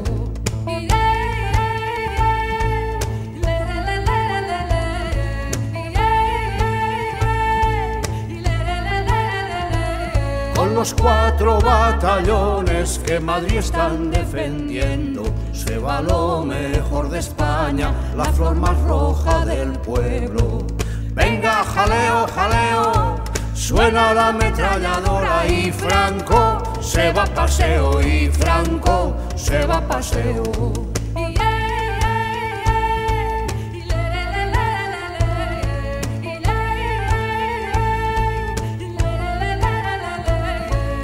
Con 10.56 10.76
los 10.76 10.94
cuatro 10.94 11.60
batallones 11.60 13.00
que 13.00 13.20
Madrid 13.20 13.58
están 13.58 14.12
defendiendo. 14.12 15.24
Se 15.66 15.78
va 15.78 16.02
lo 16.02 16.46
mejor 16.46 17.10
de 17.10 17.20
España, 17.20 17.94
la 18.16 18.26
flor 18.26 18.56
más 18.56 18.80
roja 18.84 19.46
del 19.46 19.74
pueblo. 19.80 20.66
Venga, 21.14 21.66
jaleo, 21.66 22.26
jaleo, 22.34 23.16
suena 23.54 24.14
la 24.14 24.30
ametralladora 24.30 25.46
y 25.48 25.70
Franco 25.72 26.64
se 26.80 27.12
va 27.12 27.24
a 27.24 27.34
paseo 27.34 28.02
y 28.02 28.30
Franco 28.30 29.16
se 29.36 29.66
va 29.66 29.78
a 29.78 29.88
paseo. 29.88 30.44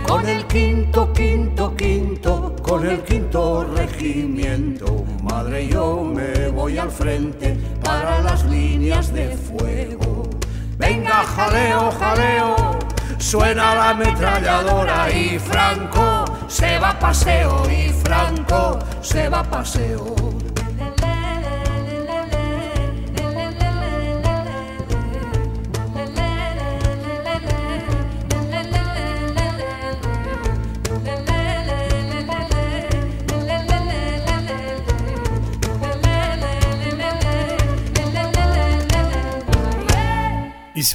Con 0.07 0.29
el 0.29 0.45
quinto, 0.47 1.11
con 2.65 2.83
el 2.83 3.03
quinto 3.03 3.63
regimiento, 3.75 5.05
madre 5.21 5.67
yo 5.67 6.03
me 6.03 6.47
voy 6.47 6.79
al 6.79 6.89
frente 6.89 7.55
para 7.83 8.21
las 8.21 8.43
líneas 8.45 9.13
de 9.13 9.37
fuego. 9.37 10.27
Venga, 10.77 11.23
jaleo, 11.23 11.91
jaleo, 11.91 12.79
suena 13.19 13.75
la 13.75 13.89
ametralladora 13.91 15.11
y 15.11 15.37
Franco 15.37 16.25
se 16.47 16.79
va 16.79 16.89
a 16.89 16.99
paseo 16.99 17.69
y 17.69 17.89
Franco 17.93 18.79
se 19.01 19.29
va 19.29 19.41
a 19.41 19.43
paseo. 19.43 20.24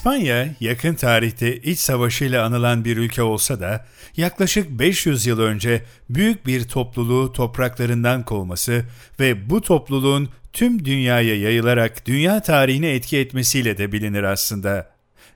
İspanya 0.00 0.48
yakın 0.60 0.94
tarihte 0.94 1.56
iç 1.56 1.78
savaşıyla 1.78 2.44
anılan 2.44 2.84
bir 2.84 2.96
ülke 2.96 3.22
olsa 3.22 3.60
da 3.60 3.86
yaklaşık 4.16 4.70
500 4.70 5.26
yıl 5.26 5.40
önce 5.40 5.82
büyük 6.10 6.46
bir 6.46 6.68
topluluğu 6.68 7.32
topraklarından 7.32 8.24
kovması 8.24 8.84
ve 9.20 9.50
bu 9.50 9.60
topluluğun 9.60 10.28
tüm 10.52 10.84
dünyaya 10.84 11.36
yayılarak 11.36 12.06
dünya 12.06 12.42
tarihine 12.42 12.90
etki 12.90 13.18
etmesiyle 13.18 13.78
de 13.78 13.92
bilinir 13.92 14.22
aslında. 14.22 14.90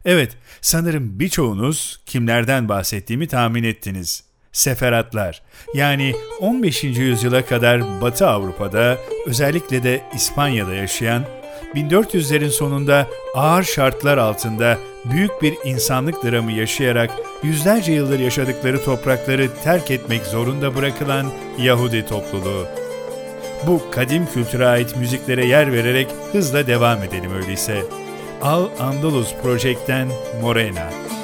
Evet, 0.05 0.37
sanırım 0.61 1.18
birçoğunuz 1.20 2.00
kimlerden 2.07 2.68
bahsettiğimi 2.68 3.29
tahmin 3.29 3.64
ettiniz. 3.64 4.24
Seferatlar, 4.53 5.42
yani 5.74 6.14
15. 6.40 6.85
yüzyıla 6.85 7.46
kadar 7.46 8.00
Batı 8.00 8.27
Avrupa'da, 8.27 8.98
özellikle 9.27 9.83
de 9.83 10.03
İspanya'da 10.14 10.74
yaşayan 10.74 11.24
1400'lerin 11.74 12.50
sonunda 12.50 13.06
ağır 13.34 13.62
şartlar 13.62 14.18
altında 14.18 14.78
büyük 15.04 15.42
bir 15.42 15.54
insanlık 15.64 16.24
dramı 16.24 16.52
yaşayarak 16.52 17.10
yüzlerce 17.42 17.92
yıldır 17.92 18.18
yaşadıkları 18.18 18.84
toprakları 18.84 19.48
terk 19.64 19.90
etmek 19.90 20.26
zorunda 20.26 20.76
bırakılan 20.76 21.26
Yahudi 21.58 22.06
topluluğu. 22.06 22.66
Bu 23.66 23.82
kadim 23.90 24.26
kültüre 24.34 24.66
ait 24.66 24.96
müziklere 24.96 25.46
yer 25.46 25.72
vererek 25.72 26.08
hızla 26.32 26.66
devam 26.66 27.02
edelim 27.02 27.34
öyleyse. 27.34 27.82
Al 28.42 28.68
Andalus 28.80 29.34
Project'ten 29.42 30.08
Morena. 30.42 30.84
Morena 30.84 31.23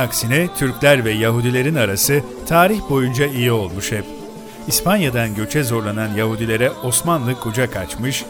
aksine 0.00 0.48
Türkler 0.56 1.04
ve 1.04 1.10
Yahudilerin 1.10 1.74
arası 1.74 2.22
tarih 2.46 2.80
boyunca 2.90 3.26
iyi 3.26 3.52
olmuş 3.52 3.92
hep. 3.92 4.04
İspanya'dan 4.66 5.34
göçe 5.34 5.62
zorlanan 5.64 6.08
Yahudilere 6.16 6.70
Osmanlı 6.70 7.40
kucak 7.40 7.76
açmış, 7.76 8.24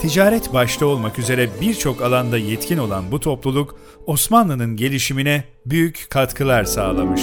ticaret 0.00 0.54
başta 0.54 0.86
olmak 0.86 1.18
üzere 1.18 1.48
birçok 1.60 2.02
alanda 2.02 2.38
yetkin 2.38 2.78
olan 2.78 3.12
bu 3.12 3.20
topluluk 3.20 3.76
Osmanlı'nın 4.06 4.76
gelişimine 4.76 5.44
büyük 5.66 6.06
katkılar 6.10 6.64
sağlamış. 6.64 7.22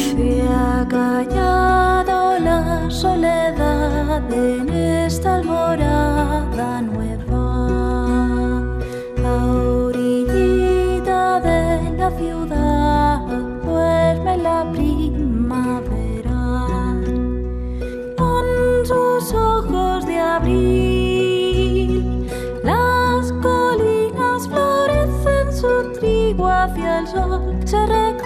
Hacia 26.67 26.99
el 26.99 27.08
sol 27.08 27.60
se 27.65 27.86
recuestan 27.86 28.17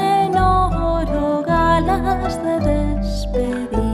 en 0.00 0.36
oro 0.36 1.42
galas 1.46 2.42
de 2.42 2.58
despedida. 2.60 3.89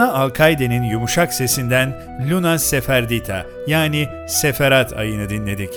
Ana 0.00 0.12
Alkaide'nin 0.12 0.82
yumuşak 0.82 1.34
sesinden 1.34 2.02
Luna 2.30 2.58
Seferdita 2.58 3.46
yani 3.66 4.08
Seferat 4.28 4.92
ayını 4.92 5.28
dinledik. 5.28 5.70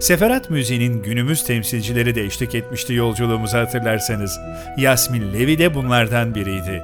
Seferat 0.00 0.50
müziğinin 0.50 1.02
günümüz 1.02 1.44
temsilcileri 1.44 2.14
de 2.14 2.24
eşlik 2.24 2.54
etmişti 2.54 2.94
yolculuğumuzu 2.94 3.58
hatırlarsanız. 3.58 4.40
Yasmin 4.76 5.32
Levi 5.32 5.58
de 5.58 5.74
bunlardan 5.74 6.34
biriydi. 6.34 6.82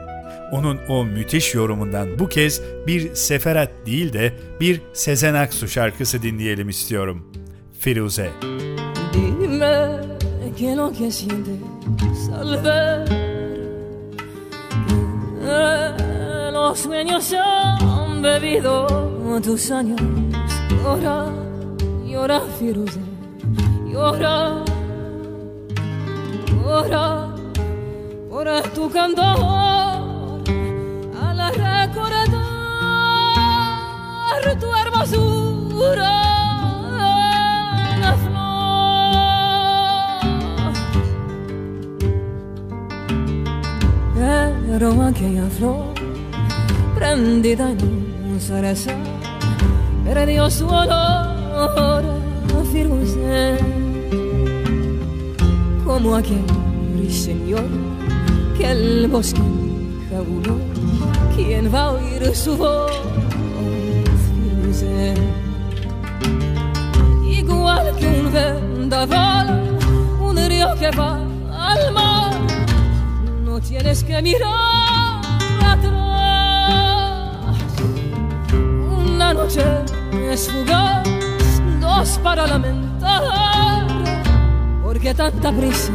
Onun 0.52 0.80
o 0.88 1.04
müthiş 1.04 1.54
yorumundan 1.54 2.18
bu 2.18 2.28
kez 2.28 2.60
bir 2.86 3.14
Seferat 3.14 3.70
değil 3.86 4.12
de 4.12 4.32
bir 4.60 4.80
Sezen 4.92 5.34
Aksu 5.34 5.68
şarkısı 5.68 6.22
dinleyelim 6.22 6.68
istiyorum. 6.68 7.32
Firuze. 7.80 8.30
Dime 9.12 10.00
que 10.58 10.76
lo 10.76 10.92
que 10.92 11.10
sientes 11.10 11.60
los 16.68 16.80
sueños 16.80 17.32
han 17.32 18.20
bebido 18.22 18.88
tus 19.40 19.70
años. 19.70 20.00
Llora, 20.82 21.26
llora, 22.04 22.40
Firuze, 22.58 22.98
llora, 23.86 24.64
llora 26.64 27.28
por 28.28 28.46
tu 28.74 28.90
cantor 28.90 30.42
al 31.22 31.38
recordar 31.54 32.34
tu 34.58 34.68
hermosura. 34.74 36.12
la 38.02 38.12
flor. 38.24 38.46
Pero 44.68 44.88
aquella 45.02 45.48
flor 45.50 45.95
prendida 47.06 47.70
en 47.70 47.78
un 48.32 48.40
cerezo 48.40 48.90
perdió 50.04 50.50
su 50.50 50.66
olor 50.66 50.90
a 50.90 52.02
Firuze 52.72 53.58
como 55.84 56.16
aquel 56.16 56.44
ruiseñor 56.96 57.68
que 58.58 58.72
el 58.72 59.06
bosque 59.06 59.40
jabuló 60.10 60.56
¿Quién 61.36 61.72
va 61.72 61.82
a 61.82 61.92
oír 61.92 62.34
su 62.34 62.56
voz? 62.56 62.90
Firuze 64.26 65.14
igual 67.24 67.94
que 67.98 68.06
un 68.08 68.32
vendaval, 68.32 69.78
un 70.20 70.36
río 70.36 70.74
que 70.80 70.90
va 70.90 71.20
al 71.52 71.92
mar. 71.92 72.34
No 73.44 73.60
tienes 73.60 74.02
que 74.02 74.20
mirar 74.22 74.75
es 80.30 80.50
fugaz, 80.50 81.06
dos 81.80 82.18
para 82.22 82.46
lamentar. 82.46 83.86
¿Por 84.82 84.98
qué 84.98 85.14
tanta 85.14 85.52
prisa? 85.52 85.92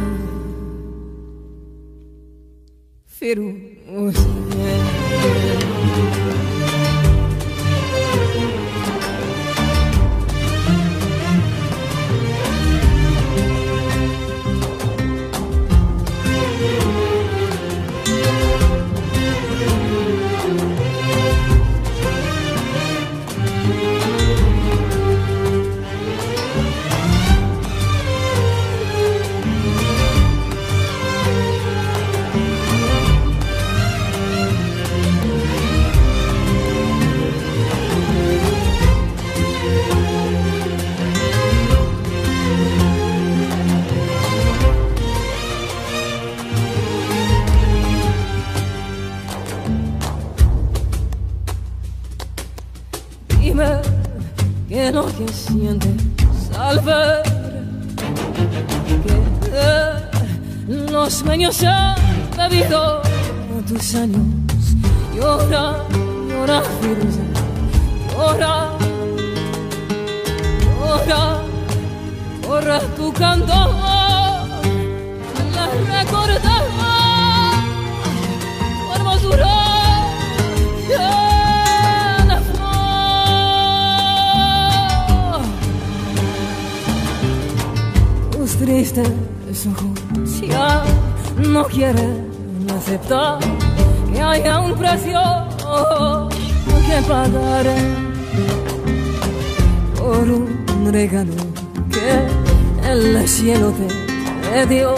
Firuze. 3.06 4.28
Sientes 55.32 55.90
al 56.58 56.80
ver 56.80 57.22
que 59.40 60.90
los 60.90 61.12
sueños 61.14 61.62
han 61.64 61.96
bebido 62.36 63.02
tus 63.66 63.94
años. 63.94 64.20
Llora, 65.14 65.84
llora, 66.28 66.62
Firuze, 66.80 67.22
llora, 68.12 68.70
llora, 70.78 71.42
corre 72.46 72.78
tu 72.96 73.12
canto. 73.12 73.91
Ojos 88.62 90.40
ya 90.40 90.84
no 91.36 91.64
quieren 91.64 92.26
aceptar 92.72 93.40
que 94.12 94.20
haya 94.20 94.60
un 94.60 94.74
precio 94.74 95.20
que 96.86 97.02
pagar 97.08 97.66
por 99.98 100.30
un 100.30 100.92
regalo 100.92 101.34
que 101.90 102.88
el 102.88 103.28
cielo 103.28 103.72
te 103.72 104.66
dio, 104.66 104.94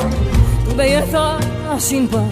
tu 0.68 0.76
belleza 0.76 1.38
sin 1.78 2.06
par. 2.06 2.24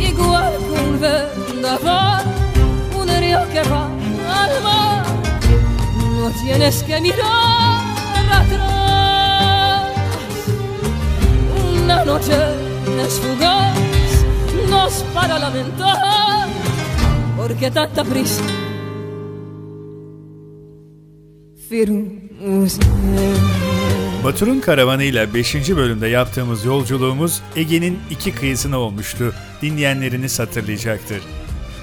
Igual 0.00 0.52
que 0.56 0.72
un 0.80 1.00
vendaval, 1.00 2.24
un 2.96 3.08
río 3.08 3.40
que 3.52 3.62
va 3.68 3.97
no 6.28 6.34
tienes 6.42 6.82
que 6.82 7.00
mirar 7.00 7.80
atrás. 8.40 9.82
Una 11.82 12.04
noche 12.04 12.36
es 13.02 13.20
fugaz, 13.20 13.76
nos 14.68 15.04
para 15.14 15.38
lamentar, 15.38 16.48
porque 17.36 17.70
tanta 17.70 18.04
prisa. 18.04 18.42
Batur'un 24.24 24.60
karavanıyla 24.60 25.34
5. 25.34 25.54
bölümde 25.76 26.08
yaptığımız 26.08 26.64
yolculuğumuz 26.64 27.42
Ege'nin 27.56 27.98
iki 28.10 28.34
kıyısına 28.34 28.78
olmuştu. 28.78 29.34
Dinleyenleriniz 29.62 30.38
hatırlayacaktır. 30.38 31.22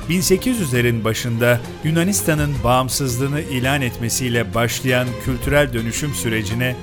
1800'lerin 0.08 1.04
başında 1.04 1.60
Yunanistan'ın 1.84 2.54
bağımsızlığını 2.64 3.40
ilan 3.40 3.82
etmesiyle 3.82 4.54
başlayan 4.54 5.08
kültürel 5.24 5.72
dönüşüm 5.72 6.14
sürecine 6.14 6.76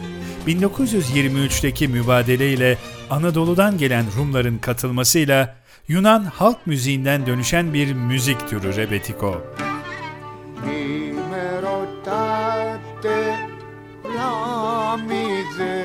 1923'teki 0.47 1.88
mübadeleyle 1.88 2.78
Anadolu'dan 3.10 3.78
gelen 3.78 4.05
Rumların 4.18 4.58
katılmasıyla 4.58 5.55
Yunan 5.88 6.24
halk 6.24 6.68
müziğinden 6.68 7.26
dönüşen 7.26 7.74
bir 7.74 7.93
müzik 7.93 8.49
türü 8.49 8.76
rebetiko. 8.76 9.43
Μη 10.66 11.14
με 11.32 11.45
ρωτάτε 11.66 13.20
λάμιδες 14.16 15.78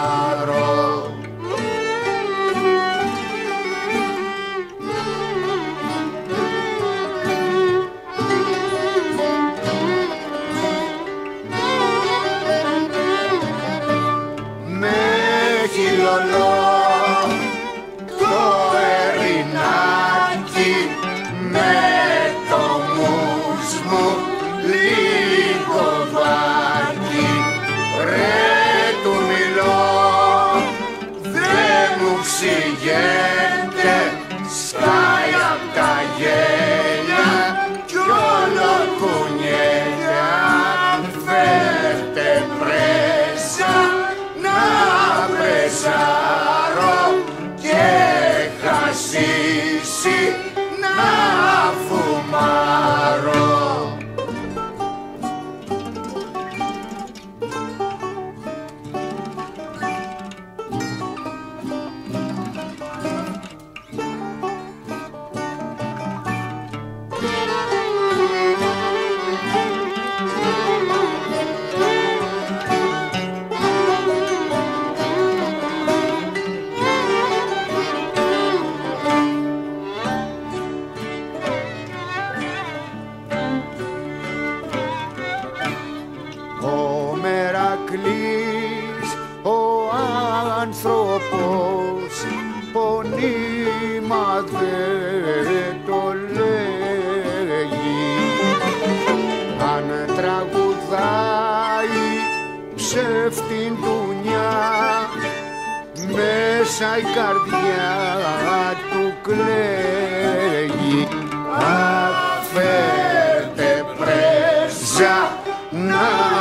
Krishna 115.98 116.37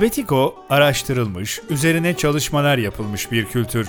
Rebetiko 0.00 0.54
araştırılmış, 0.70 1.60
üzerine 1.70 2.16
çalışmalar 2.16 2.78
yapılmış 2.78 3.32
bir 3.32 3.44
kültür. 3.44 3.88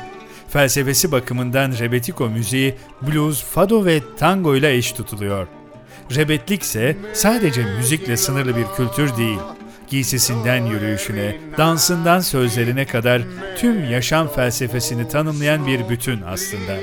Felsefesi 0.50 1.12
bakımından 1.12 1.72
Rebetiko 1.80 2.30
müziği 2.30 2.76
blues, 3.02 3.44
fado 3.44 3.86
ve 3.86 4.02
tango 4.18 4.56
ile 4.56 4.74
eş 4.76 4.92
tutuluyor. 4.92 5.48
Rebetlik 6.16 6.62
ise 6.62 6.98
sadece 7.14 7.66
müzikle 7.78 8.18
sınırlı 8.18 8.56
bir 8.56 8.66
kültür 8.78 9.18
değil. 9.18 9.38
Giysisinden 9.88 10.66
yürüyüşüne, 10.66 11.38
dansından 11.58 12.20
sözlerine 12.20 12.86
kadar 12.86 13.22
tüm 13.58 13.92
yaşam 13.92 14.28
felsefesini 14.28 15.08
tanımlayan 15.08 15.68
bir 15.68 15.90
bütün 15.90 16.22
aslında. 16.22 16.78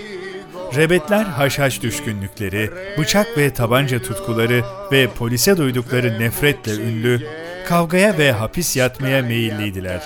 Rebetler 0.77 1.25
haşhaş 1.25 1.83
düşkünlükleri, 1.83 2.71
bıçak 2.99 3.39
ve 3.39 3.55
tabanca 3.55 4.03
tutkuları 4.03 4.65
ve 4.93 5.09
polise 5.19 5.57
duydukları 5.57 6.21
nefretle 6.21 6.73
ünlü, 6.73 7.27
kavgaya 7.68 8.18
ve 8.18 8.32
hapis 8.32 8.78
yatmaya 8.78 9.22
meyilliydiler. 9.22 10.02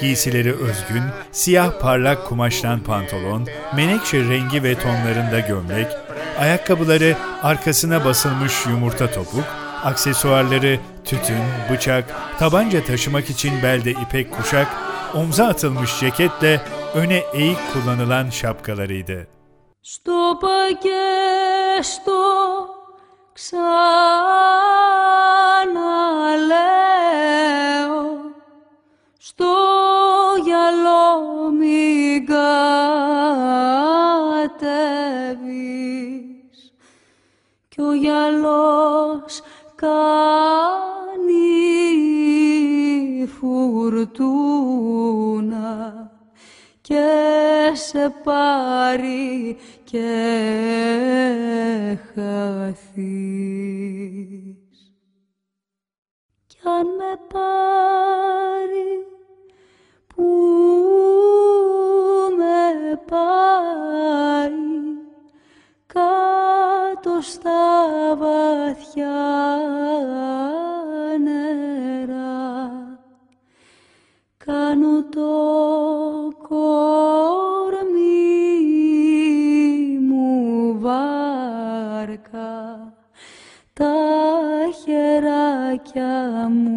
Giysileri 0.00 0.52
özgün, 0.52 1.02
siyah 1.32 1.80
parlak 1.80 2.26
kumaştan 2.26 2.80
pantolon, 2.80 3.46
menekşe 3.76 4.18
rengi 4.18 4.62
ve 4.62 4.74
tonlarında 4.78 5.40
gömlek, 5.40 5.86
ayakkabıları 6.38 7.16
arkasına 7.42 8.04
basılmış 8.04 8.66
yumurta 8.66 9.10
topuk, 9.10 9.44
aksesuarları 9.84 10.78
tütün, 11.04 11.42
bıçak, 11.70 12.04
tabanca 12.38 12.84
taşımak 12.84 13.30
için 13.30 13.62
belde 13.62 13.90
ipek 13.90 14.32
kuşak, 14.32 14.68
omza 15.14 15.46
atılmış 15.46 16.00
ceketle 16.00 16.60
öne 16.94 17.22
eğik 17.34 17.58
kullanılan 17.72 18.30
şapkalarıydı. 18.30 19.26
Στο 19.82 20.38
παγέστο 20.42 22.10
ξαναλέω 23.34 23.78
Κι 37.73 37.81
ο 37.81 37.93
γυαλός 37.93 39.41
κάνει 39.75 40.47
φουρτούνα 43.27 44.31
και 46.81 47.71
σε 47.73 48.15
πάρει 48.23 49.57
και 49.83 49.99
χαθείς. 52.13 53.13
Κι 56.47 56.57
αν 56.63 56.85
με 56.85 57.19
πάρει 57.33 59.07
που 60.15 60.23
με 62.37 62.95
πάει 63.09 64.23
κάτω 64.43 64.72
στα 67.23 68.15
βαθιά 68.17 69.21
νερά. 71.23 72.71
Κάνω 74.37 75.03
το 75.03 75.31
κορμί 76.47 76.79
μου 79.99 80.79
βάρκα 80.79 82.53
τα 83.73 83.93
χεράκια 84.83 86.49
μου 86.49 86.72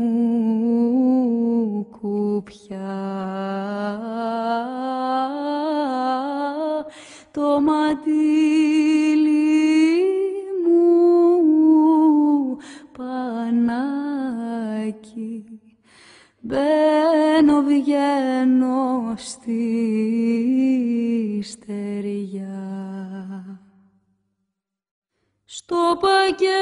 και 26.30 26.58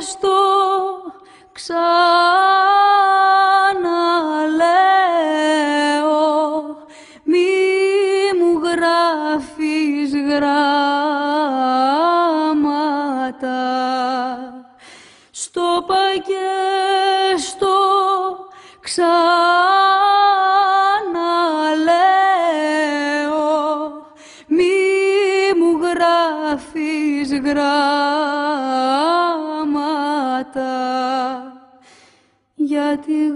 στο 0.00 0.36
ξα 1.52 2.13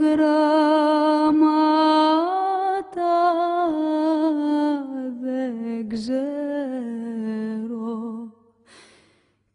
γράμματα 0.01 1.53
δεν 5.21 5.89
ξέρω 5.89 6.33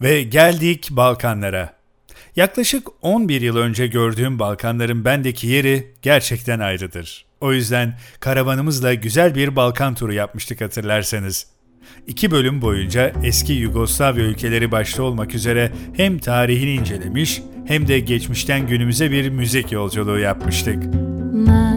Ve 0.01 0.23
geldik 0.23 0.89
Balkanlara. 0.91 1.75
Yaklaşık 2.35 2.87
11 3.01 3.41
yıl 3.41 3.57
önce 3.57 3.87
gördüğüm 3.87 4.39
Balkanların 4.39 5.05
bendeki 5.05 5.47
yeri 5.47 5.93
gerçekten 6.01 6.59
ayrıdır. 6.59 7.25
O 7.40 7.52
yüzden 7.52 7.94
karavanımızla 8.20 8.94
güzel 8.94 9.34
bir 9.34 9.56
Balkan 9.56 9.94
turu 9.94 10.12
yapmıştık 10.12 10.60
hatırlarsanız. 10.60 11.46
İki 12.06 12.30
bölüm 12.30 12.62
boyunca 12.62 13.12
eski 13.24 13.52
Yugoslavya 13.52 14.24
ülkeleri 14.24 14.72
başta 14.72 15.02
olmak 15.02 15.34
üzere 15.34 15.72
hem 15.96 16.18
tarihini 16.18 16.72
incelemiş 16.72 17.42
hem 17.66 17.88
de 17.88 18.00
geçmişten 18.00 18.66
günümüze 18.66 19.10
bir 19.10 19.28
müzik 19.28 19.72
yolculuğu 19.72 20.18
yapmıştık. 20.18 20.84
Müzik 21.32 21.69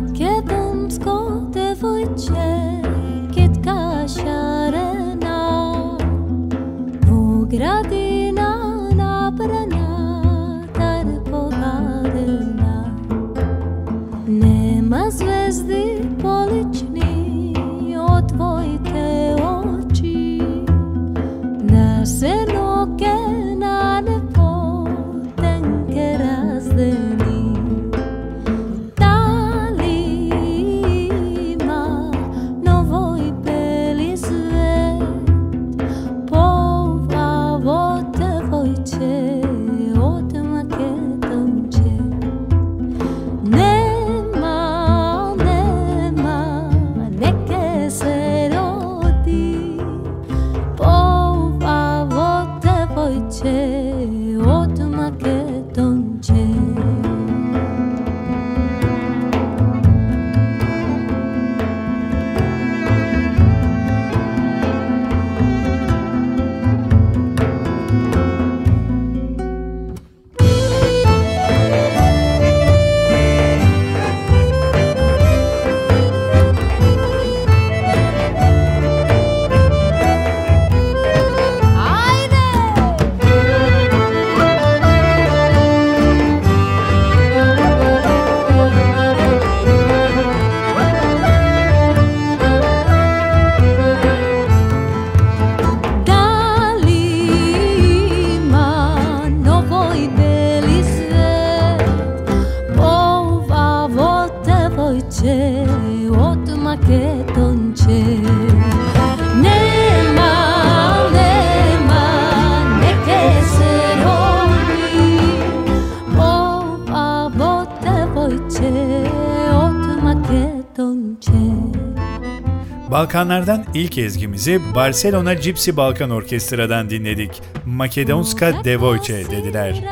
Balkanlardan 122.92 123.66
ilk 123.74 123.98
ezgimizi 123.98 124.60
Barcelona 124.76 125.34
Gypsy 125.34 125.72
Balkan 125.78 126.10
Orkestra'dan 126.10 126.90
dinledik. 126.90 127.32
Makedonska 127.66 128.64
Devojce 128.64 129.32
dediler. 129.32 129.84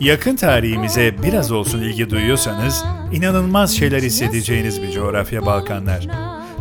Yakın 0.00 0.36
tarihimize 0.36 1.14
biraz 1.22 1.52
olsun 1.52 1.82
ilgi 1.82 2.10
duyuyorsanız 2.10 2.84
inanılmaz 3.12 3.76
şeyler 3.76 4.02
hissedeceğiniz 4.02 4.82
bir 4.82 4.90
coğrafya 4.92 5.46
Balkanlar. 5.46 6.08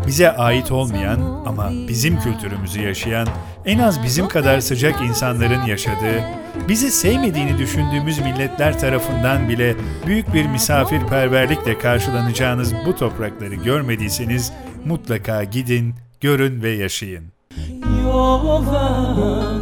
Bize 0.08 0.32
ait 0.32 0.72
olmayan 0.72 1.20
ama 1.46 1.72
bizim 1.88 2.20
kültürümüzü 2.20 2.82
yaşayan, 2.82 3.28
en 3.66 3.80
az 3.80 4.04
bizim 4.04 4.28
kadar 4.28 4.60
sıcak 4.60 5.02
insanların 5.02 5.66
yaşadığı, 5.66 6.24
bizi 6.68 6.92
sevmediğini 6.92 7.58
düşündüğümüz 7.58 8.20
milletler 8.20 8.80
tarafından 8.80 9.50
bile 9.50 9.76
büyük 10.08 10.34
bir 10.34 10.46
misafirperverlikle 10.46 11.80
karşılanacağınız 11.80 12.74
bu 12.86 12.96
toprakları 12.96 13.56
görmediyseniz 13.56 14.54
mutlaka 14.86 15.44
gidin, 15.44 15.96
görün 16.22 16.62
ve 16.62 16.70
yaşayın. 16.70 17.24
Jovano, 18.04 19.58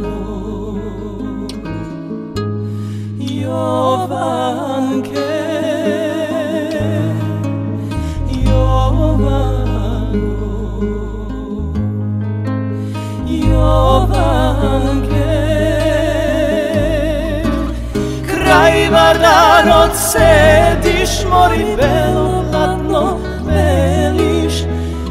Jovanke, 3.20 5.26
Jovano, 10.12 11.72
Jovanke. 13.26 14.86
Kraj 18.26 18.90
Vardanot 18.90 19.94
sediš, 19.94 21.24
mori 21.30 21.76
belo 21.76 22.44
platno 22.50 23.18
beliš, 23.46 24.54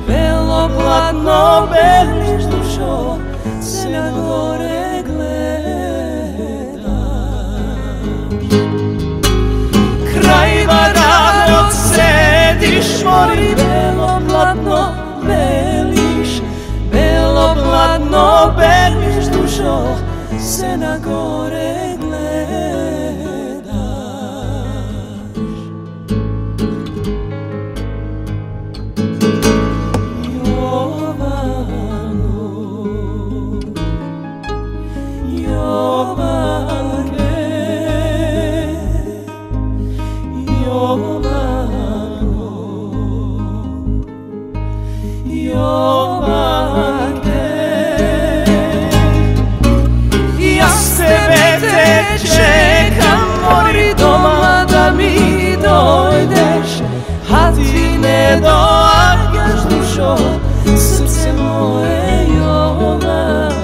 belo 0.08 0.70
platno 0.80 1.68
beliš 1.72 2.44
dušo, 2.44 3.18
se 3.62 3.90
na 3.90 4.12
gore 4.12 5.04
gledaš. 5.06 6.86
Kraj 10.14 10.66
Vardanot 10.68 11.74
sediš, 11.74 13.04
mori 13.06 13.55
μόνο 18.16 18.54
παίρνεις 18.56 19.30
δούσο 19.30 19.98
σε 20.50 20.66
ένα 20.66 21.00
κορέ 21.04 21.75
ti 58.36 58.42
ne 58.42 58.48
dođeš 58.48 59.62
dušo, 59.70 60.18
srce 60.78 61.34
moje 61.34 62.28
Jovano. 62.38 63.56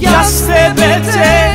Ja 0.00 0.24
s 0.24 0.46
tebe 0.46 1.00
te 1.12 1.45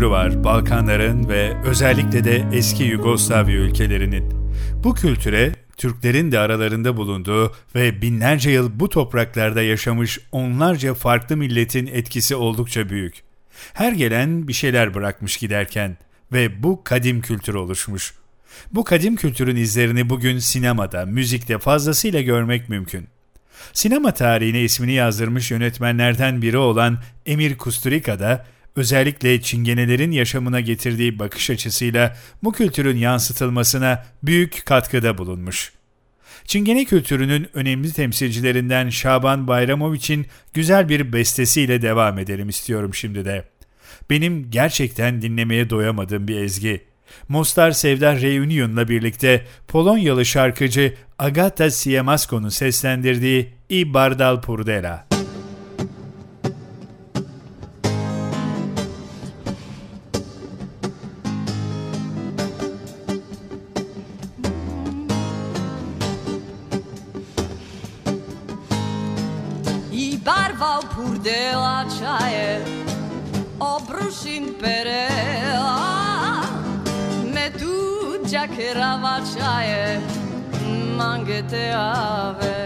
kültürü 0.00 0.10
var 0.10 0.44
Balkanların 0.44 1.28
ve 1.28 1.56
özellikle 1.64 2.24
de 2.24 2.44
eski 2.52 2.84
Yugoslavya 2.84 3.56
ülkelerinin. 3.56 4.24
Bu 4.84 4.94
kültüre 4.94 5.52
Türklerin 5.76 6.32
de 6.32 6.38
aralarında 6.38 6.96
bulunduğu 6.96 7.52
ve 7.74 8.02
binlerce 8.02 8.50
yıl 8.50 8.80
bu 8.80 8.88
topraklarda 8.88 9.62
yaşamış 9.62 10.18
onlarca 10.32 10.94
farklı 10.94 11.36
milletin 11.36 11.86
etkisi 11.86 12.36
oldukça 12.36 12.88
büyük. 12.88 13.22
Her 13.72 13.92
gelen 13.92 14.48
bir 14.48 14.52
şeyler 14.52 14.94
bırakmış 14.94 15.36
giderken 15.36 15.96
ve 16.32 16.62
bu 16.62 16.84
kadim 16.84 17.20
kültür 17.20 17.54
oluşmuş. 17.54 18.14
Bu 18.72 18.84
kadim 18.84 19.16
kültürün 19.16 19.56
izlerini 19.56 20.10
bugün 20.10 20.38
sinemada, 20.38 21.06
müzikte 21.06 21.58
fazlasıyla 21.58 22.20
görmek 22.20 22.68
mümkün. 22.68 23.08
Sinema 23.72 24.14
tarihine 24.14 24.60
ismini 24.60 24.92
yazdırmış 24.92 25.50
yönetmenlerden 25.50 26.42
biri 26.42 26.58
olan 26.58 26.98
Emir 27.26 27.58
Kusturica 27.58 28.20
da 28.20 28.46
özellikle 28.76 29.42
çingenelerin 29.42 30.10
yaşamına 30.10 30.60
getirdiği 30.60 31.18
bakış 31.18 31.50
açısıyla 31.50 32.16
bu 32.42 32.52
kültürün 32.52 32.96
yansıtılmasına 32.96 34.04
büyük 34.22 34.66
katkıda 34.66 35.18
bulunmuş. 35.18 35.72
Çingene 36.44 36.84
kültürünün 36.84 37.48
önemli 37.54 37.92
temsilcilerinden 37.92 38.88
Şaban 38.88 39.48
Bayramoviç'in 39.48 40.26
güzel 40.54 40.88
bir 40.88 41.12
bestesiyle 41.12 41.82
devam 41.82 42.18
edelim 42.18 42.48
istiyorum 42.48 42.94
şimdi 42.94 43.24
de. 43.24 43.44
Benim 44.10 44.50
gerçekten 44.50 45.22
dinlemeye 45.22 45.70
doyamadığım 45.70 46.28
bir 46.28 46.40
ezgi. 46.40 46.84
Mostar 47.28 47.70
Sevda 47.70 48.20
Reunion'la 48.20 48.88
birlikte 48.88 49.46
Polonyalı 49.68 50.26
şarkıcı 50.26 50.94
Agata 51.18 51.70
Siemasko'nun 51.70 52.48
seslendirdiği 52.48 53.48
I 53.70 53.94
Bardal 53.94 54.40
Purdela. 54.40 55.09
Barwał 70.30 70.82
purdela 70.94 71.84
czaje 72.00 72.60
Obruszin 73.60 74.54
perela. 74.54 75.76
Me 77.34 77.50
tu 77.50 77.74
giaccherava 78.30 79.16
czaje 79.34 80.00
Mangete 80.96 81.64
ave 81.76 82.59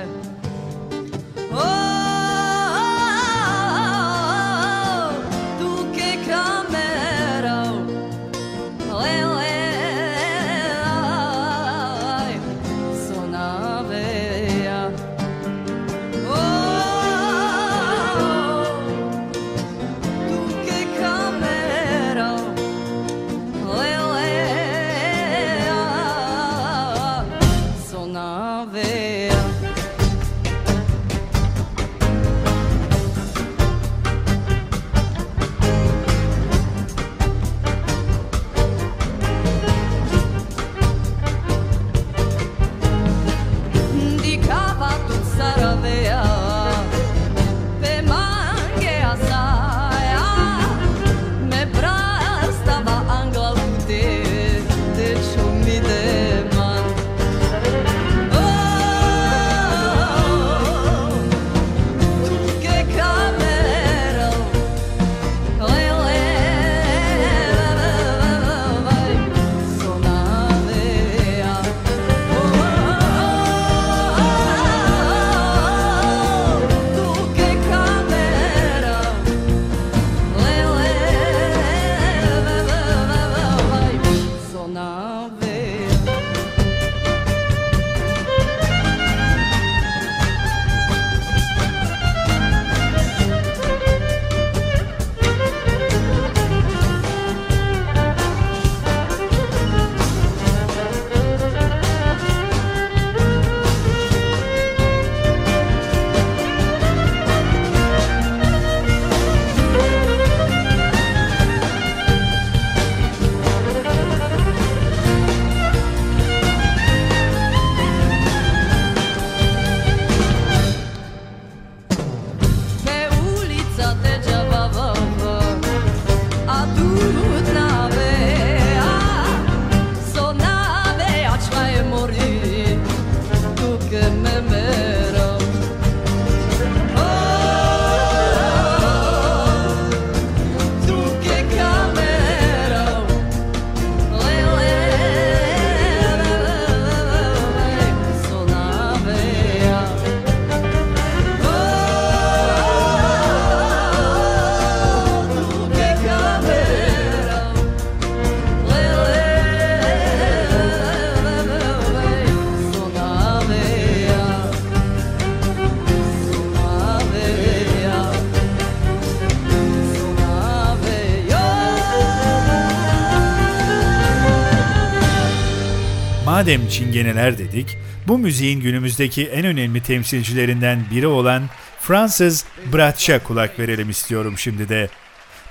madem 176.44 176.68
çingeneler 176.68 177.38
dedik, 177.38 177.78
bu 178.08 178.18
müziğin 178.18 178.60
günümüzdeki 178.60 179.26
en 179.26 179.46
önemli 179.46 179.82
temsilcilerinden 179.82 180.84
biri 180.90 181.06
olan 181.06 181.42
Fransız 181.80 182.44
Bratş'a 182.72 183.22
kulak 183.22 183.58
verelim 183.58 183.90
istiyorum 183.90 184.34
şimdi 184.38 184.68
de. 184.68 184.88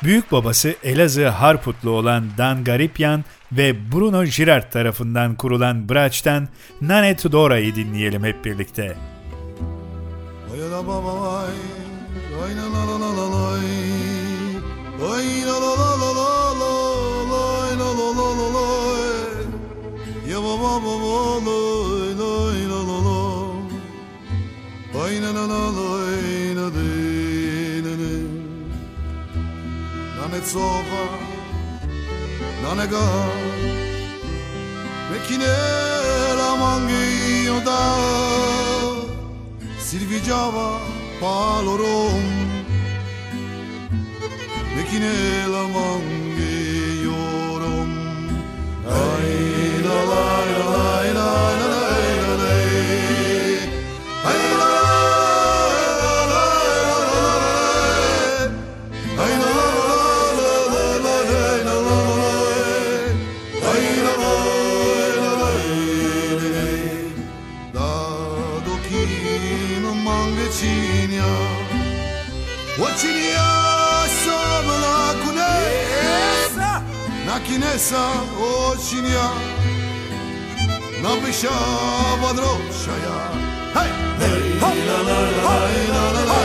Büyük 0.03 0.31
babası 0.31 0.75
Elazığ 0.83 1.27
Harputlu 1.27 1.89
olan 1.89 2.25
Dan 2.37 2.63
Garipyan 2.63 3.25
ve 3.51 3.91
Bruno 3.91 4.25
Girard 4.25 4.71
tarafından 4.71 5.35
kurulan 5.35 5.89
Bratş'tan 5.89 6.47
Nane 6.81 7.17
Tudora'yı 7.17 7.75
dinleyelim 7.75 8.23
hep 8.23 8.45
birlikte. 8.45 8.97
Ai 10.53 10.59
la 15.45 15.53
la 15.53 15.79
la 15.79 15.99
la 15.99 16.12
Netsova, 30.43 31.03
Nanega, 32.61 33.05
Mekine 35.09 35.53
Lamangi 36.39 37.45
Yoda, 37.45 37.81
Silvijava, 39.79 40.81
Palorom, 41.19 42.25
Mekine 44.75 45.15
Lamangi 45.53 47.03
Yorom, 47.05 47.91
Ay. 48.85 49.72
Kinesa, 77.53 77.99
oh 78.39 78.75
Shinya 78.79 79.62
napışa 81.03 81.49
vadroşaya 82.21 83.17
Hey! 83.73 83.91
Hey! 84.19 84.41
Hey! 84.59 84.79
Hey! 84.83 85.27
Hey! 85.43 85.87
Hey! 85.87 86.43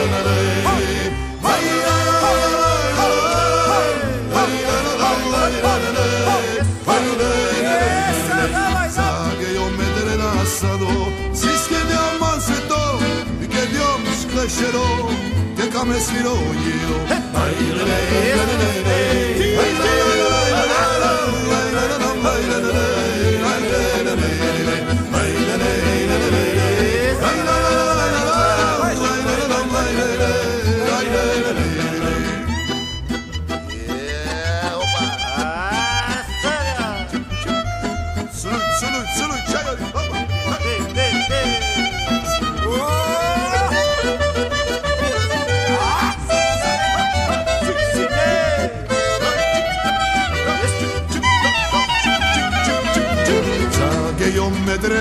שלו, 14.48 15.08
תקם 15.56 15.90
לסבילו 15.90 16.34
יהיו. 16.34 16.96
היי 17.34 17.72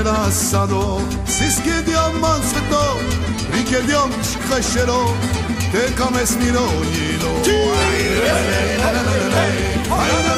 verasano 0.03 0.99
sis 1.23 1.59
che 1.61 1.81
Dio 1.83 2.11
manfetto 2.19 2.99
ricche 3.51 3.83
Dio 3.85 4.07
crescerò 4.47 5.11
te 5.71 5.93
come 5.95 6.23
smirogino 6.23 7.29
Ay 9.89 10.37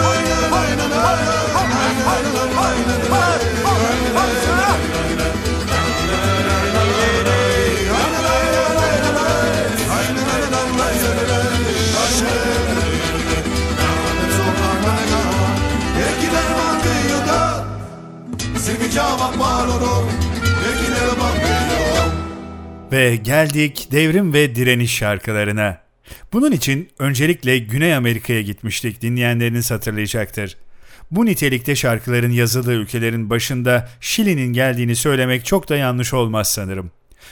Ve 22.92 23.16
geldik 23.16 23.88
devrim 23.92 24.34
ve 24.34 24.56
direniş 24.56 24.96
şarkılarına. 24.96 25.82
Bunun 26.34 26.52
için 26.52 26.90
öncelikle 27.00 27.58
Güney 27.58 27.96
Amerika'ya 27.96 28.42
gitmiştik 28.42 29.02
dinleyenleriniz 29.02 29.72
hatırlayacaktır. 29.72 30.58
Bu 31.12 31.26
nitelikte 31.26 31.76
şarkıların 31.76 32.32
yazıldığı 32.32 32.74
ülkelerin 32.74 33.30
başında 33.30 33.90
Şili'nin 34.02 34.54
geldiğini 34.54 34.96
söylemek 34.96 35.46
çok 35.46 35.70
da 35.70 35.76
yanlış 35.76 36.14
olmaz 36.14 36.48
sanırım. 36.52 36.92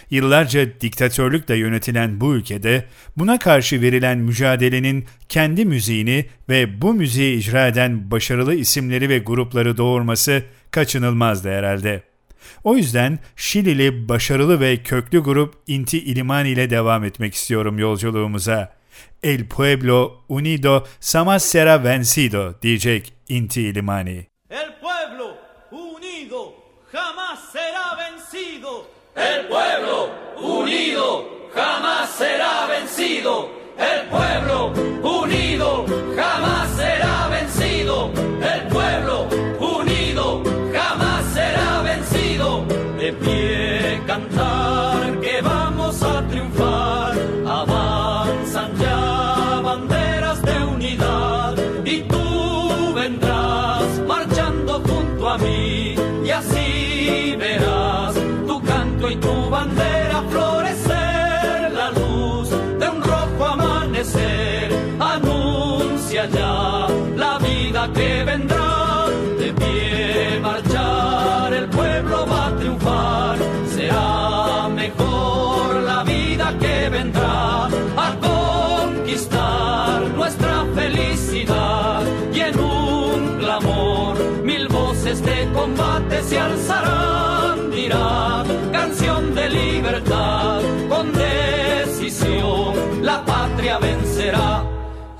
Yıllarca 0.10 0.82
diktatörlükle 0.82 1.56
yönetilen 1.56 2.22
bu 2.22 2.36
ülkede 2.36 2.86
buna 3.18 3.40
karşı 3.40 3.82
verilen 3.82 4.18
mücadelenin 4.18 5.06
kendi 5.30 5.66
müziğini 5.66 6.26
ve 6.50 6.82
bu 6.82 6.94
müziği 6.94 7.38
icra 7.38 7.68
eden 7.68 8.12
başarılı 8.12 8.56
isimleri 8.56 9.10
ve 9.10 9.20
grupları 9.20 9.78
doğurması 9.78 10.44
kaçınılmazdı 10.72 11.50
herhalde. 11.50 12.04
O 12.64 12.76
yüzden 12.76 13.20
Şilili 13.36 14.10
başarılı 14.10 14.60
ve 14.60 14.78
köklü 14.78 15.20
grup 15.20 15.56
Inti 15.68 15.98
Illimani 16.00 16.50
ile 16.50 16.70
devam 16.70 17.04
etmek 17.04 17.34
istiyorum 17.34 17.80
yolculuğumuza. 17.80 18.78
El 19.24 19.48
Pueblo 19.48 20.12
Unido 20.30 20.84
Jamás 21.02 21.44
será 21.44 21.84
vencido 21.84 22.62
diyecek 22.62 23.14
Inti 23.30 23.62
Illimani. 23.62 24.28
El 24.50 24.80
pueblo 24.82 25.38
unido 25.72 26.54
jamás 26.92 27.40
será 27.52 27.98
vencido. 27.98 28.88
El 29.16 29.48
pueblo 29.48 30.10
unido 30.42 31.26
jamás 31.56 32.10
será 32.18 32.68
vencido. 32.70 33.50
El 33.78 34.08
pueblo 34.10 34.77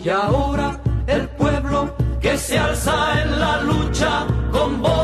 y 0.08 0.10
ahora 0.10 0.80
el 1.06 1.28
pueblo 1.28 1.94
que 2.22 2.38
se 2.38 2.58
alza 2.58 3.22
en 3.24 3.40
la 3.42 3.62
lucha 3.62 4.26
con 4.54 4.82
voz 4.82 4.97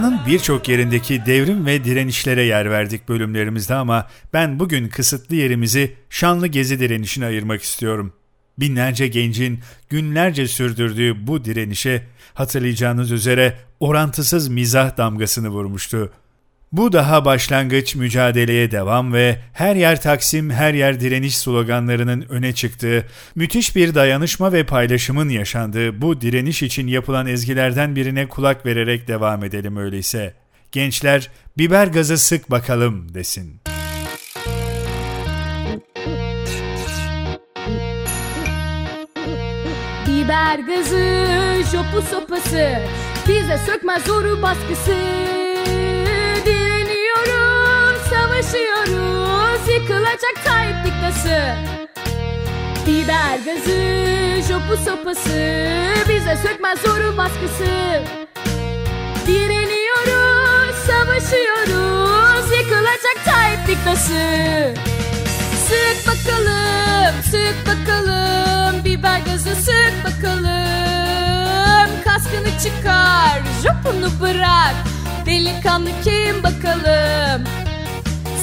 Dünyanın 0.00 0.26
birçok 0.26 0.68
yerindeki 0.68 1.26
devrim 1.26 1.66
ve 1.66 1.84
direnişlere 1.84 2.42
yer 2.42 2.70
verdik 2.70 3.08
bölümlerimizde 3.08 3.74
ama 3.74 4.08
ben 4.32 4.58
bugün 4.58 4.88
kısıtlı 4.88 5.36
yerimizi 5.36 5.94
şanlı 6.10 6.46
gezi 6.46 6.80
direnişine 6.80 7.26
ayırmak 7.26 7.62
istiyorum. 7.62 8.12
Binlerce 8.58 9.08
gencin 9.08 9.60
günlerce 9.88 10.48
sürdürdüğü 10.48 11.26
bu 11.26 11.44
direnişe 11.44 12.06
hatırlayacağınız 12.34 13.10
üzere 13.10 13.56
orantısız 13.80 14.48
mizah 14.48 14.96
damgasını 14.96 15.48
vurmuştu. 15.48 16.12
Bu 16.72 16.92
daha 16.92 17.24
başlangıç 17.24 17.94
mücadeleye 17.94 18.70
devam 18.70 19.12
ve 19.12 19.38
her 19.52 19.76
yer 19.76 20.00
Taksim, 20.00 20.50
her 20.50 20.74
yer 20.74 21.00
direniş 21.00 21.38
sloganlarının 21.38 22.26
öne 22.28 22.52
çıktığı, 22.52 23.06
müthiş 23.34 23.76
bir 23.76 23.94
dayanışma 23.94 24.52
ve 24.52 24.66
paylaşımın 24.66 25.28
yaşandığı 25.28 26.02
bu 26.02 26.20
direniş 26.20 26.62
için 26.62 26.86
yapılan 26.86 27.26
ezgilerden 27.26 27.96
birine 27.96 28.28
kulak 28.28 28.66
vererek 28.66 29.08
devam 29.08 29.44
edelim 29.44 29.76
öyleyse. 29.76 30.34
Gençler 30.72 31.30
biber 31.58 31.86
gazı 31.86 32.18
sık 32.18 32.50
bakalım 32.50 33.14
desin. 33.14 33.60
Biber 40.06 40.58
gazı, 40.58 41.26
jopu 41.72 42.02
sopası 42.10 42.78
Bize 43.28 43.58
sökmez 43.66 44.04
zoru 44.04 44.42
baskısı 44.42 44.94
Savaşıyoruz 48.40 49.68
Yıkılacak 49.68 50.44
Tayyip 50.44 50.76
diktası. 50.84 51.54
Biber 52.86 53.38
gazı, 53.44 54.48
jopu 54.48 54.76
sopası. 54.84 55.66
Bize 56.08 56.36
sökmez 56.36 56.78
zoru 56.78 57.16
baskısı. 57.16 58.02
Direniyoruz, 59.26 60.76
savaşıyoruz. 60.86 62.52
Yıkılacak 62.58 63.24
Tayyip 63.24 63.66
diktası. 63.66 64.74
Sık 65.66 66.06
bakalım, 66.06 67.22
sık 67.22 67.56
bakalım. 67.66 68.84
Biber 68.84 69.20
gazı 69.20 69.54
sık 69.54 70.04
bakalım. 70.04 71.90
Kaskını 72.04 72.58
çıkar, 72.62 73.40
jopunu 73.62 74.20
bırak. 74.20 74.74
Delikanlı 75.26 75.90
kim 76.04 76.42
bakalım 76.42 77.69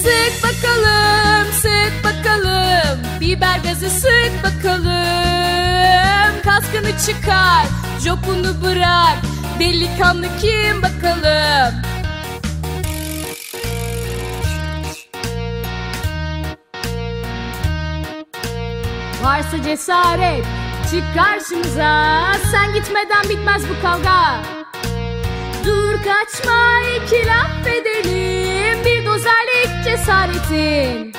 Sık 0.02 0.42
bakalım, 0.42 1.52
sık 1.52 2.04
bakalım. 2.04 2.98
Biber 3.20 3.58
gazı 3.58 3.90
sık 3.90 4.32
bakalım. 4.42 6.42
Kaskını 6.44 6.98
çıkar, 7.06 7.66
jopunu 8.04 8.62
bırak. 8.62 9.16
Delikanlı 9.60 10.26
kim 10.40 10.82
bakalım? 10.82 11.74
Varsa 19.22 19.62
cesaret 19.64 20.44
çık 20.90 21.04
karşımıza. 21.14 22.22
Sen 22.50 22.74
gitmeden 22.74 23.22
bitmez 23.28 23.62
bu 23.68 23.82
kavga 23.82 24.40
Dur 25.68 25.94
kaçma 25.94 26.80
iki 26.96 27.26
laf 27.26 27.66
edelim. 27.66 28.84
Bir 28.84 29.06
dozerlik 29.06 29.84
cesaretin 29.84 31.12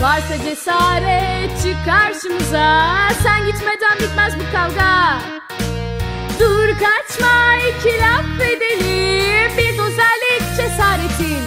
Varsa 0.00 0.38
cesaret 0.44 1.50
çık 1.62 1.76
karşımıza. 1.84 2.88
Sen 3.22 3.46
gitmeden 3.46 3.98
bitmez 4.00 4.34
bu 4.38 4.52
kavga. 4.52 5.18
Dur 6.40 6.68
kaçma 6.68 7.54
iki 7.56 8.00
laf 8.00 8.40
edelim. 8.40 9.52
Bir 9.58 9.78
dozerlik 9.78 10.56
cesaretin 10.56 11.44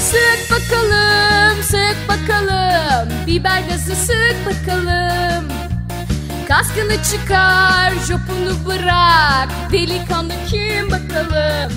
Sık 0.00 0.50
bakalım, 0.50 1.62
sık 1.62 1.96
bakalım. 2.08 3.08
Biber 3.26 3.62
gazı 3.68 3.96
sık 3.96 4.36
bakalım 4.46 5.63
Kaskını 6.58 7.02
çıkar, 7.02 7.92
jopunu 8.08 8.66
bırak. 8.66 9.48
Delikanlı 9.72 10.32
kim 10.50 10.90
bakalım? 10.90 11.72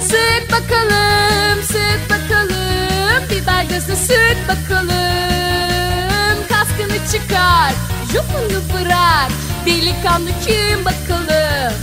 Sık 0.00 0.52
bakalım, 0.52 1.62
sık 1.62 2.10
bakalım. 2.10 3.30
Biber 3.30 3.64
gazı 3.64 3.96
sık 3.96 4.36
bakalım. 4.48 6.38
Kaskını 6.48 6.98
çıkar, 7.12 7.72
jopunu 8.12 8.60
bırak. 8.74 9.30
Delikanlı 9.66 10.30
kim 10.46 10.84
bakalım? 10.84 11.74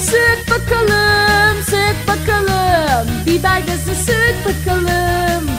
Sık 0.00 0.50
bakalım, 0.50 1.62
sık 1.64 2.08
bakalım. 2.08 3.08
Biber 3.26 3.60
gazı 3.60 3.94
sık 4.04 4.36
bakalım. 4.44 5.50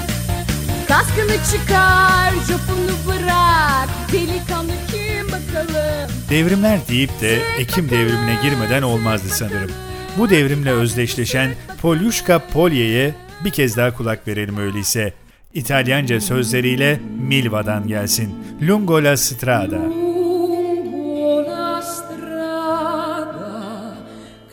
Kaskını 0.88 1.38
çıkar, 1.52 2.32
jopunu 2.48 2.96
bırak. 3.08 3.90
Delikanlı 4.12 4.72
kim 4.92 4.93
bakalım 5.34 6.10
Devrimler 6.30 6.80
deyip 6.88 7.22
de 7.22 7.40
Ekim 7.60 7.90
devrimine 7.90 8.38
girmeden 8.44 8.82
olmazdı 8.82 9.28
sanırım. 9.30 9.72
Bu 10.18 10.30
devrimle 10.30 10.72
özdeşleşen 10.72 11.52
Polyushka 11.82 12.40
Polye'ye 12.40 13.14
bir 13.44 13.50
kez 13.50 13.78
daha 13.78 13.94
kulak 13.94 14.28
verelim 14.28 14.58
öyleyse. 14.58 15.14
İtalyanca 15.54 16.22
sözleriyle 16.22 17.00
Milva'dan 17.28 17.88
gelsin. 17.88 18.36
Lungo 18.62 19.04
la 19.04 19.18
strada. 19.18 19.76
lungo 19.76 21.42
la 21.50 21.82
strada 21.82 23.54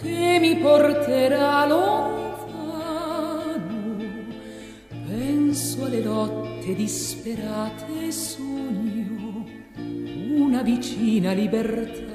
che 0.02 0.38
mi 0.40 0.56
porterà 0.62 1.66
lontano. 1.68 2.90
Penso 5.06 5.84
alle 5.84 6.02
lotte 6.04 6.74
disperate 6.76 8.12
sogno 8.12 8.39
una 10.30 10.62
vicina 10.62 11.32
libertà. 11.32 12.10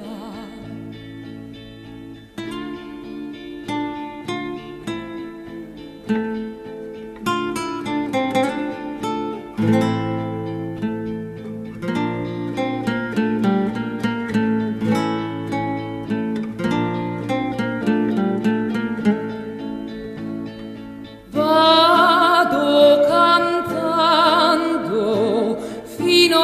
Vado 6.08 6.55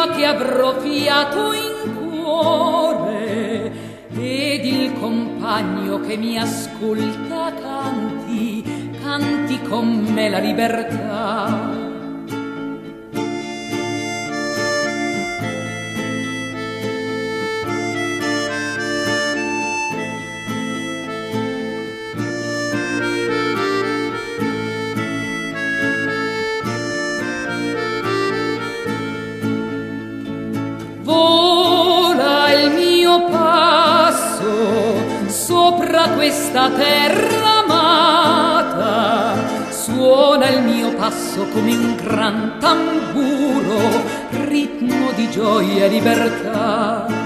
fino 0.03 0.05
a 0.05 0.09
che 0.09 0.25
avrò 0.25 0.81
fiato 0.81 1.53
in 1.53 2.23
cuore 2.23 3.71
ed 4.15 4.65
il 4.65 4.93
compagno 4.99 6.01
che 6.01 6.17
mi 6.17 6.39
ascolta 6.39 7.53
canti, 7.55 8.91
canti 9.01 9.61
con 9.63 10.07
me 10.13 10.29
la 10.29 10.39
libertà. 10.39 11.72
Questa 36.23 36.71
terra 36.71 37.65
amata 37.65 39.35
suona 39.71 40.51
il 40.51 40.63
mio 40.63 40.95
passo 40.95 41.49
come 41.49 41.75
un 41.75 41.97
gran 41.97 42.59
tamburo, 42.61 44.05
ritmo 44.47 45.11
di 45.17 45.29
gioia 45.29 45.87
e 45.87 45.89
libertà. 45.89 47.22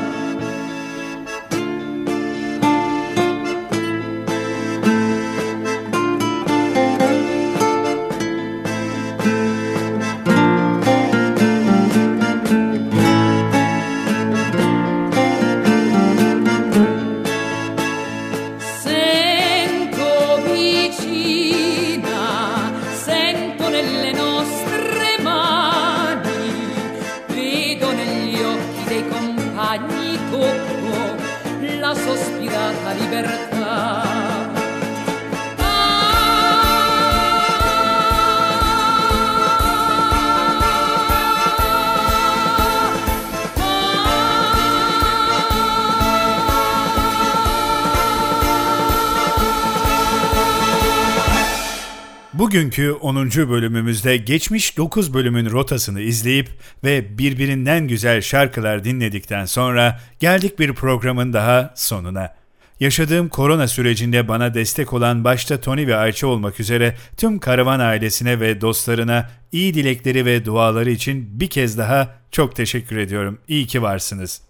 Bugünkü 52.57 52.93
10. 52.93 53.31
bölümümüzde 53.31 54.17
geçmiş 54.17 54.77
9 54.77 55.15
bölümün 55.15 55.51
rotasını 55.51 56.01
izleyip 56.01 56.49
ve 56.85 57.19
birbirinden 57.19 57.89
güzel 57.89 58.21
şarkılar 58.21 58.85
dinledikten 58.85 59.45
sonra 59.45 60.01
geldik 60.21 60.59
bir 60.59 60.73
programın 60.73 61.33
daha 61.33 61.73
sonuna. 61.77 62.35
Yaşadığım 62.81 63.29
korona 63.29 63.69
sürecinde 63.69 64.29
bana 64.29 64.55
destek 64.55 64.93
olan 64.93 65.25
başta 65.25 65.61
Tony 65.61 65.87
ve 65.87 65.97
Ayça 65.97 66.27
olmak 66.27 66.61
üzere 66.61 66.97
tüm 67.17 67.39
karavan 67.39 67.81
ailesine 67.81 68.41
ve 68.41 68.61
dostlarına 68.61 69.31
iyi 69.53 69.75
dilekleri 69.75 70.25
ve 70.25 70.45
duaları 70.45 70.91
için 70.91 71.41
bir 71.41 71.51
kez 71.51 71.79
daha 71.79 72.15
çok 72.31 72.57
teşekkür 72.57 72.97
ediyorum. 72.97 73.39
İyi 73.49 73.67
ki 73.67 73.83
varsınız. 73.83 74.41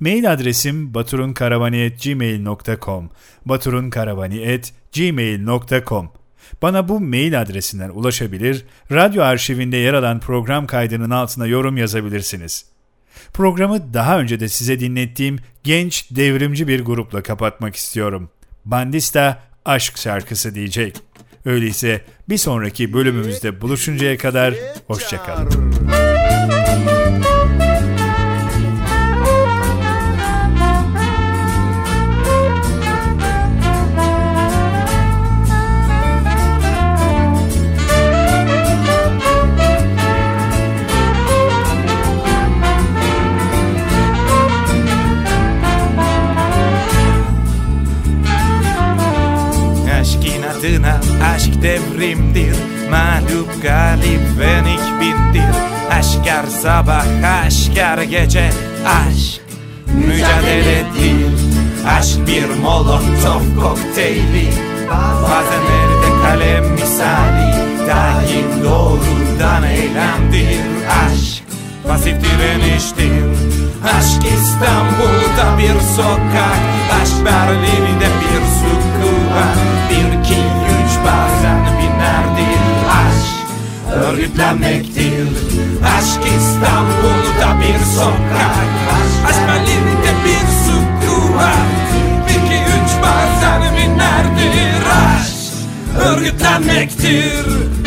Mail 0.00 0.32
adresim 0.32 0.94
baturunkaravani.gmail.com 0.94 3.10
baturunkaravani.gmail.com 3.46 6.10
Bana 6.62 6.88
bu 6.88 7.00
mail 7.00 7.40
adresinden 7.40 7.88
ulaşabilir, 7.88 8.64
radyo 8.92 9.22
arşivinde 9.22 9.76
yer 9.76 9.94
alan 9.94 10.20
program 10.20 10.66
kaydının 10.66 11.10
altına 11.10 11.46
yorum 11.46 11.76
yazabilirsiniz. 11.76 12.64
Programı 13.32 13.94
daha 13.94 14.20
önce 14.20 14.40
de 14.40 14.48
size 14.48 14.80
dinlettiğim 14.80 15.38
genç 15.64 16.10
devrimci 16.10 16.68
bir 16.68 16.84
grupla 16.84 17.22
kapatmak 17.22 17.76
istiyorum. 17.76 18.30
Bandista 18.64 19.42
Aşk 19.64 19.98
şarkısı 19.98 20.54
diyecek. 20.54 20.96
Öyleyse 21.44 22.04
bir 22.28 22.36
sonraki 22.36 22.92
bölümümüzde 22.92 23.60
buluşuncaya 23.60 24.18
kadar 24.18 24.54
hoşçakalın. 24.86 25.48
Adına 50.58 51.00
aşk 51.34 51.62
devrimdir 51.62 52.56
Mağlup 52.90 53.62
galip 53.62 54.20
venik 54.38 54.80
bindir. 55.00 55.54
Aşk 55.90 56.26
her 56.26 56.46
sabah 56.46 57.06
aşk 57.44 57.76
her 57.76 57.98
gece 57.98 58.50
Aşk 58.86 59.40
mücadeledir 59.86 61.34
Aşk 61.88 62.26
bir 62.26 62.62
molotof 62.62 63.42
kokteyli 63.60 64.48
Bazen 65.22 65.64
elde 65.78 66.22
kalem 66.22 66.72
misali 66.72 67.52
Daim 67.88 68.64
doğrudan 68.64 69.62
eylemdir. 69.62 70.60
Aşk 71.04 71.42
pasif 71.88 72.16
direniştir. 72.24 73.24
Aşk 73.84 74.32
İstanbul'da 74.34 75.58
bir 75.58 75.80
sokak 75.96 76.58
Aşk 77.02 77.24
Berlin'de 77.24 78.08
bir 78.20 78.38
iki 78.48 79.77
bazen 81.04 81.60
binerdir 81.78 82.60
Aşk? 83.00 83.36
Örgütlenmektir. 83.94 85.28
Aşk 85.96 86.22
İstanbul'da 86.38 87.60
bir 87.60 87.84
sokak. 87.84 88.68
Aşk 89.28 89.48
Berlin'de 89.48 90.12
bir 90.24 90.46
sukak 90.64 90.88
Bir 92.28 92.34
iki 92.34 92.62
üç 92.62 92.90
bazen 93.02 93.62
binerdir 93.76 94.82
Aşk? 94.86 95.34
Örgütlenmektir 96.08 97.77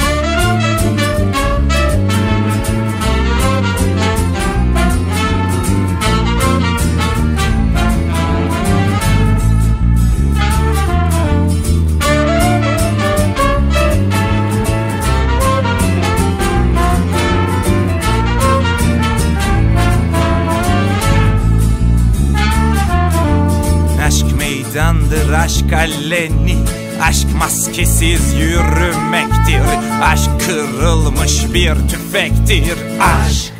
Aşk 24.71 24.77
meydandır 24.77 25.33
aşk 25.33 25.73
aleni 25.73 26.57
Aşk 27.01 27.27
maskesiz 27.39 28.33
yürümektir. 28.33 29.61
Aşk 30.03 30.29
kırılmış 30.45 31.53
bir 31.53 31.75
tüfektir. 31.75 32.77
Aşk 32.99 33.53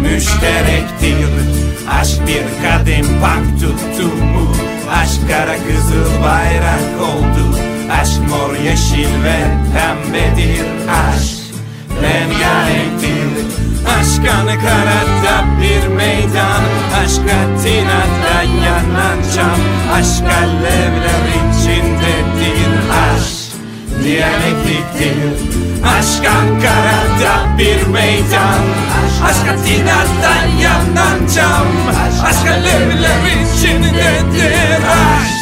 müşterektir. 0.00 1.30
Aşk 1.90 2.20
bir 2.26 2.68
kadem 2.68 3.06
bank 3.22 3.60
tuttu 3.60 4.10
Aşk 4.92 5.28
kara 5.28 5.56
kızıl 5.56 6.22
bayrak 6.22 7.00
oldu. 7.00 7.58
Aşk 8.00 8.20
mor 8.28 8.54
yeşil 8.64 9.24
ve 9.24 9.38
pembedir. 9.72 10.66
Aşk 10.90 11.38
rengarenktir. 12.02 13.30
Aşk 13.98 14.34
Ankara'da 14.34 15.44
bir 15.60 15.88
meydan 15.88 16.69
Aşk 17.04 17.20
Atina'da 17.20 18.42
yanan 18.64 19.18
cam 19.36 19.60
Aşk 19.94 20.24
alevler 20.42 21.26
içindedir 21.38 22.72
Aşk 22.90 23.52
diyalektiktir 24.04 25.50
Aşk 25.98 26.26
Ankara'da 26.26 27.58
bir 27.58 27.86
meydan. 27.86 28.62
Aşk 29.24 29.48
Atina'da 29.48 30.34
yanan 30.62 31.26
cam 31.34 31.66
Aşk 32.24 32.46
alevler 32.50 33.20
içindedir 33.44 34.82
Aşk 34.84 35.40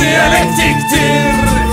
diyalektiktir 0.00 1.63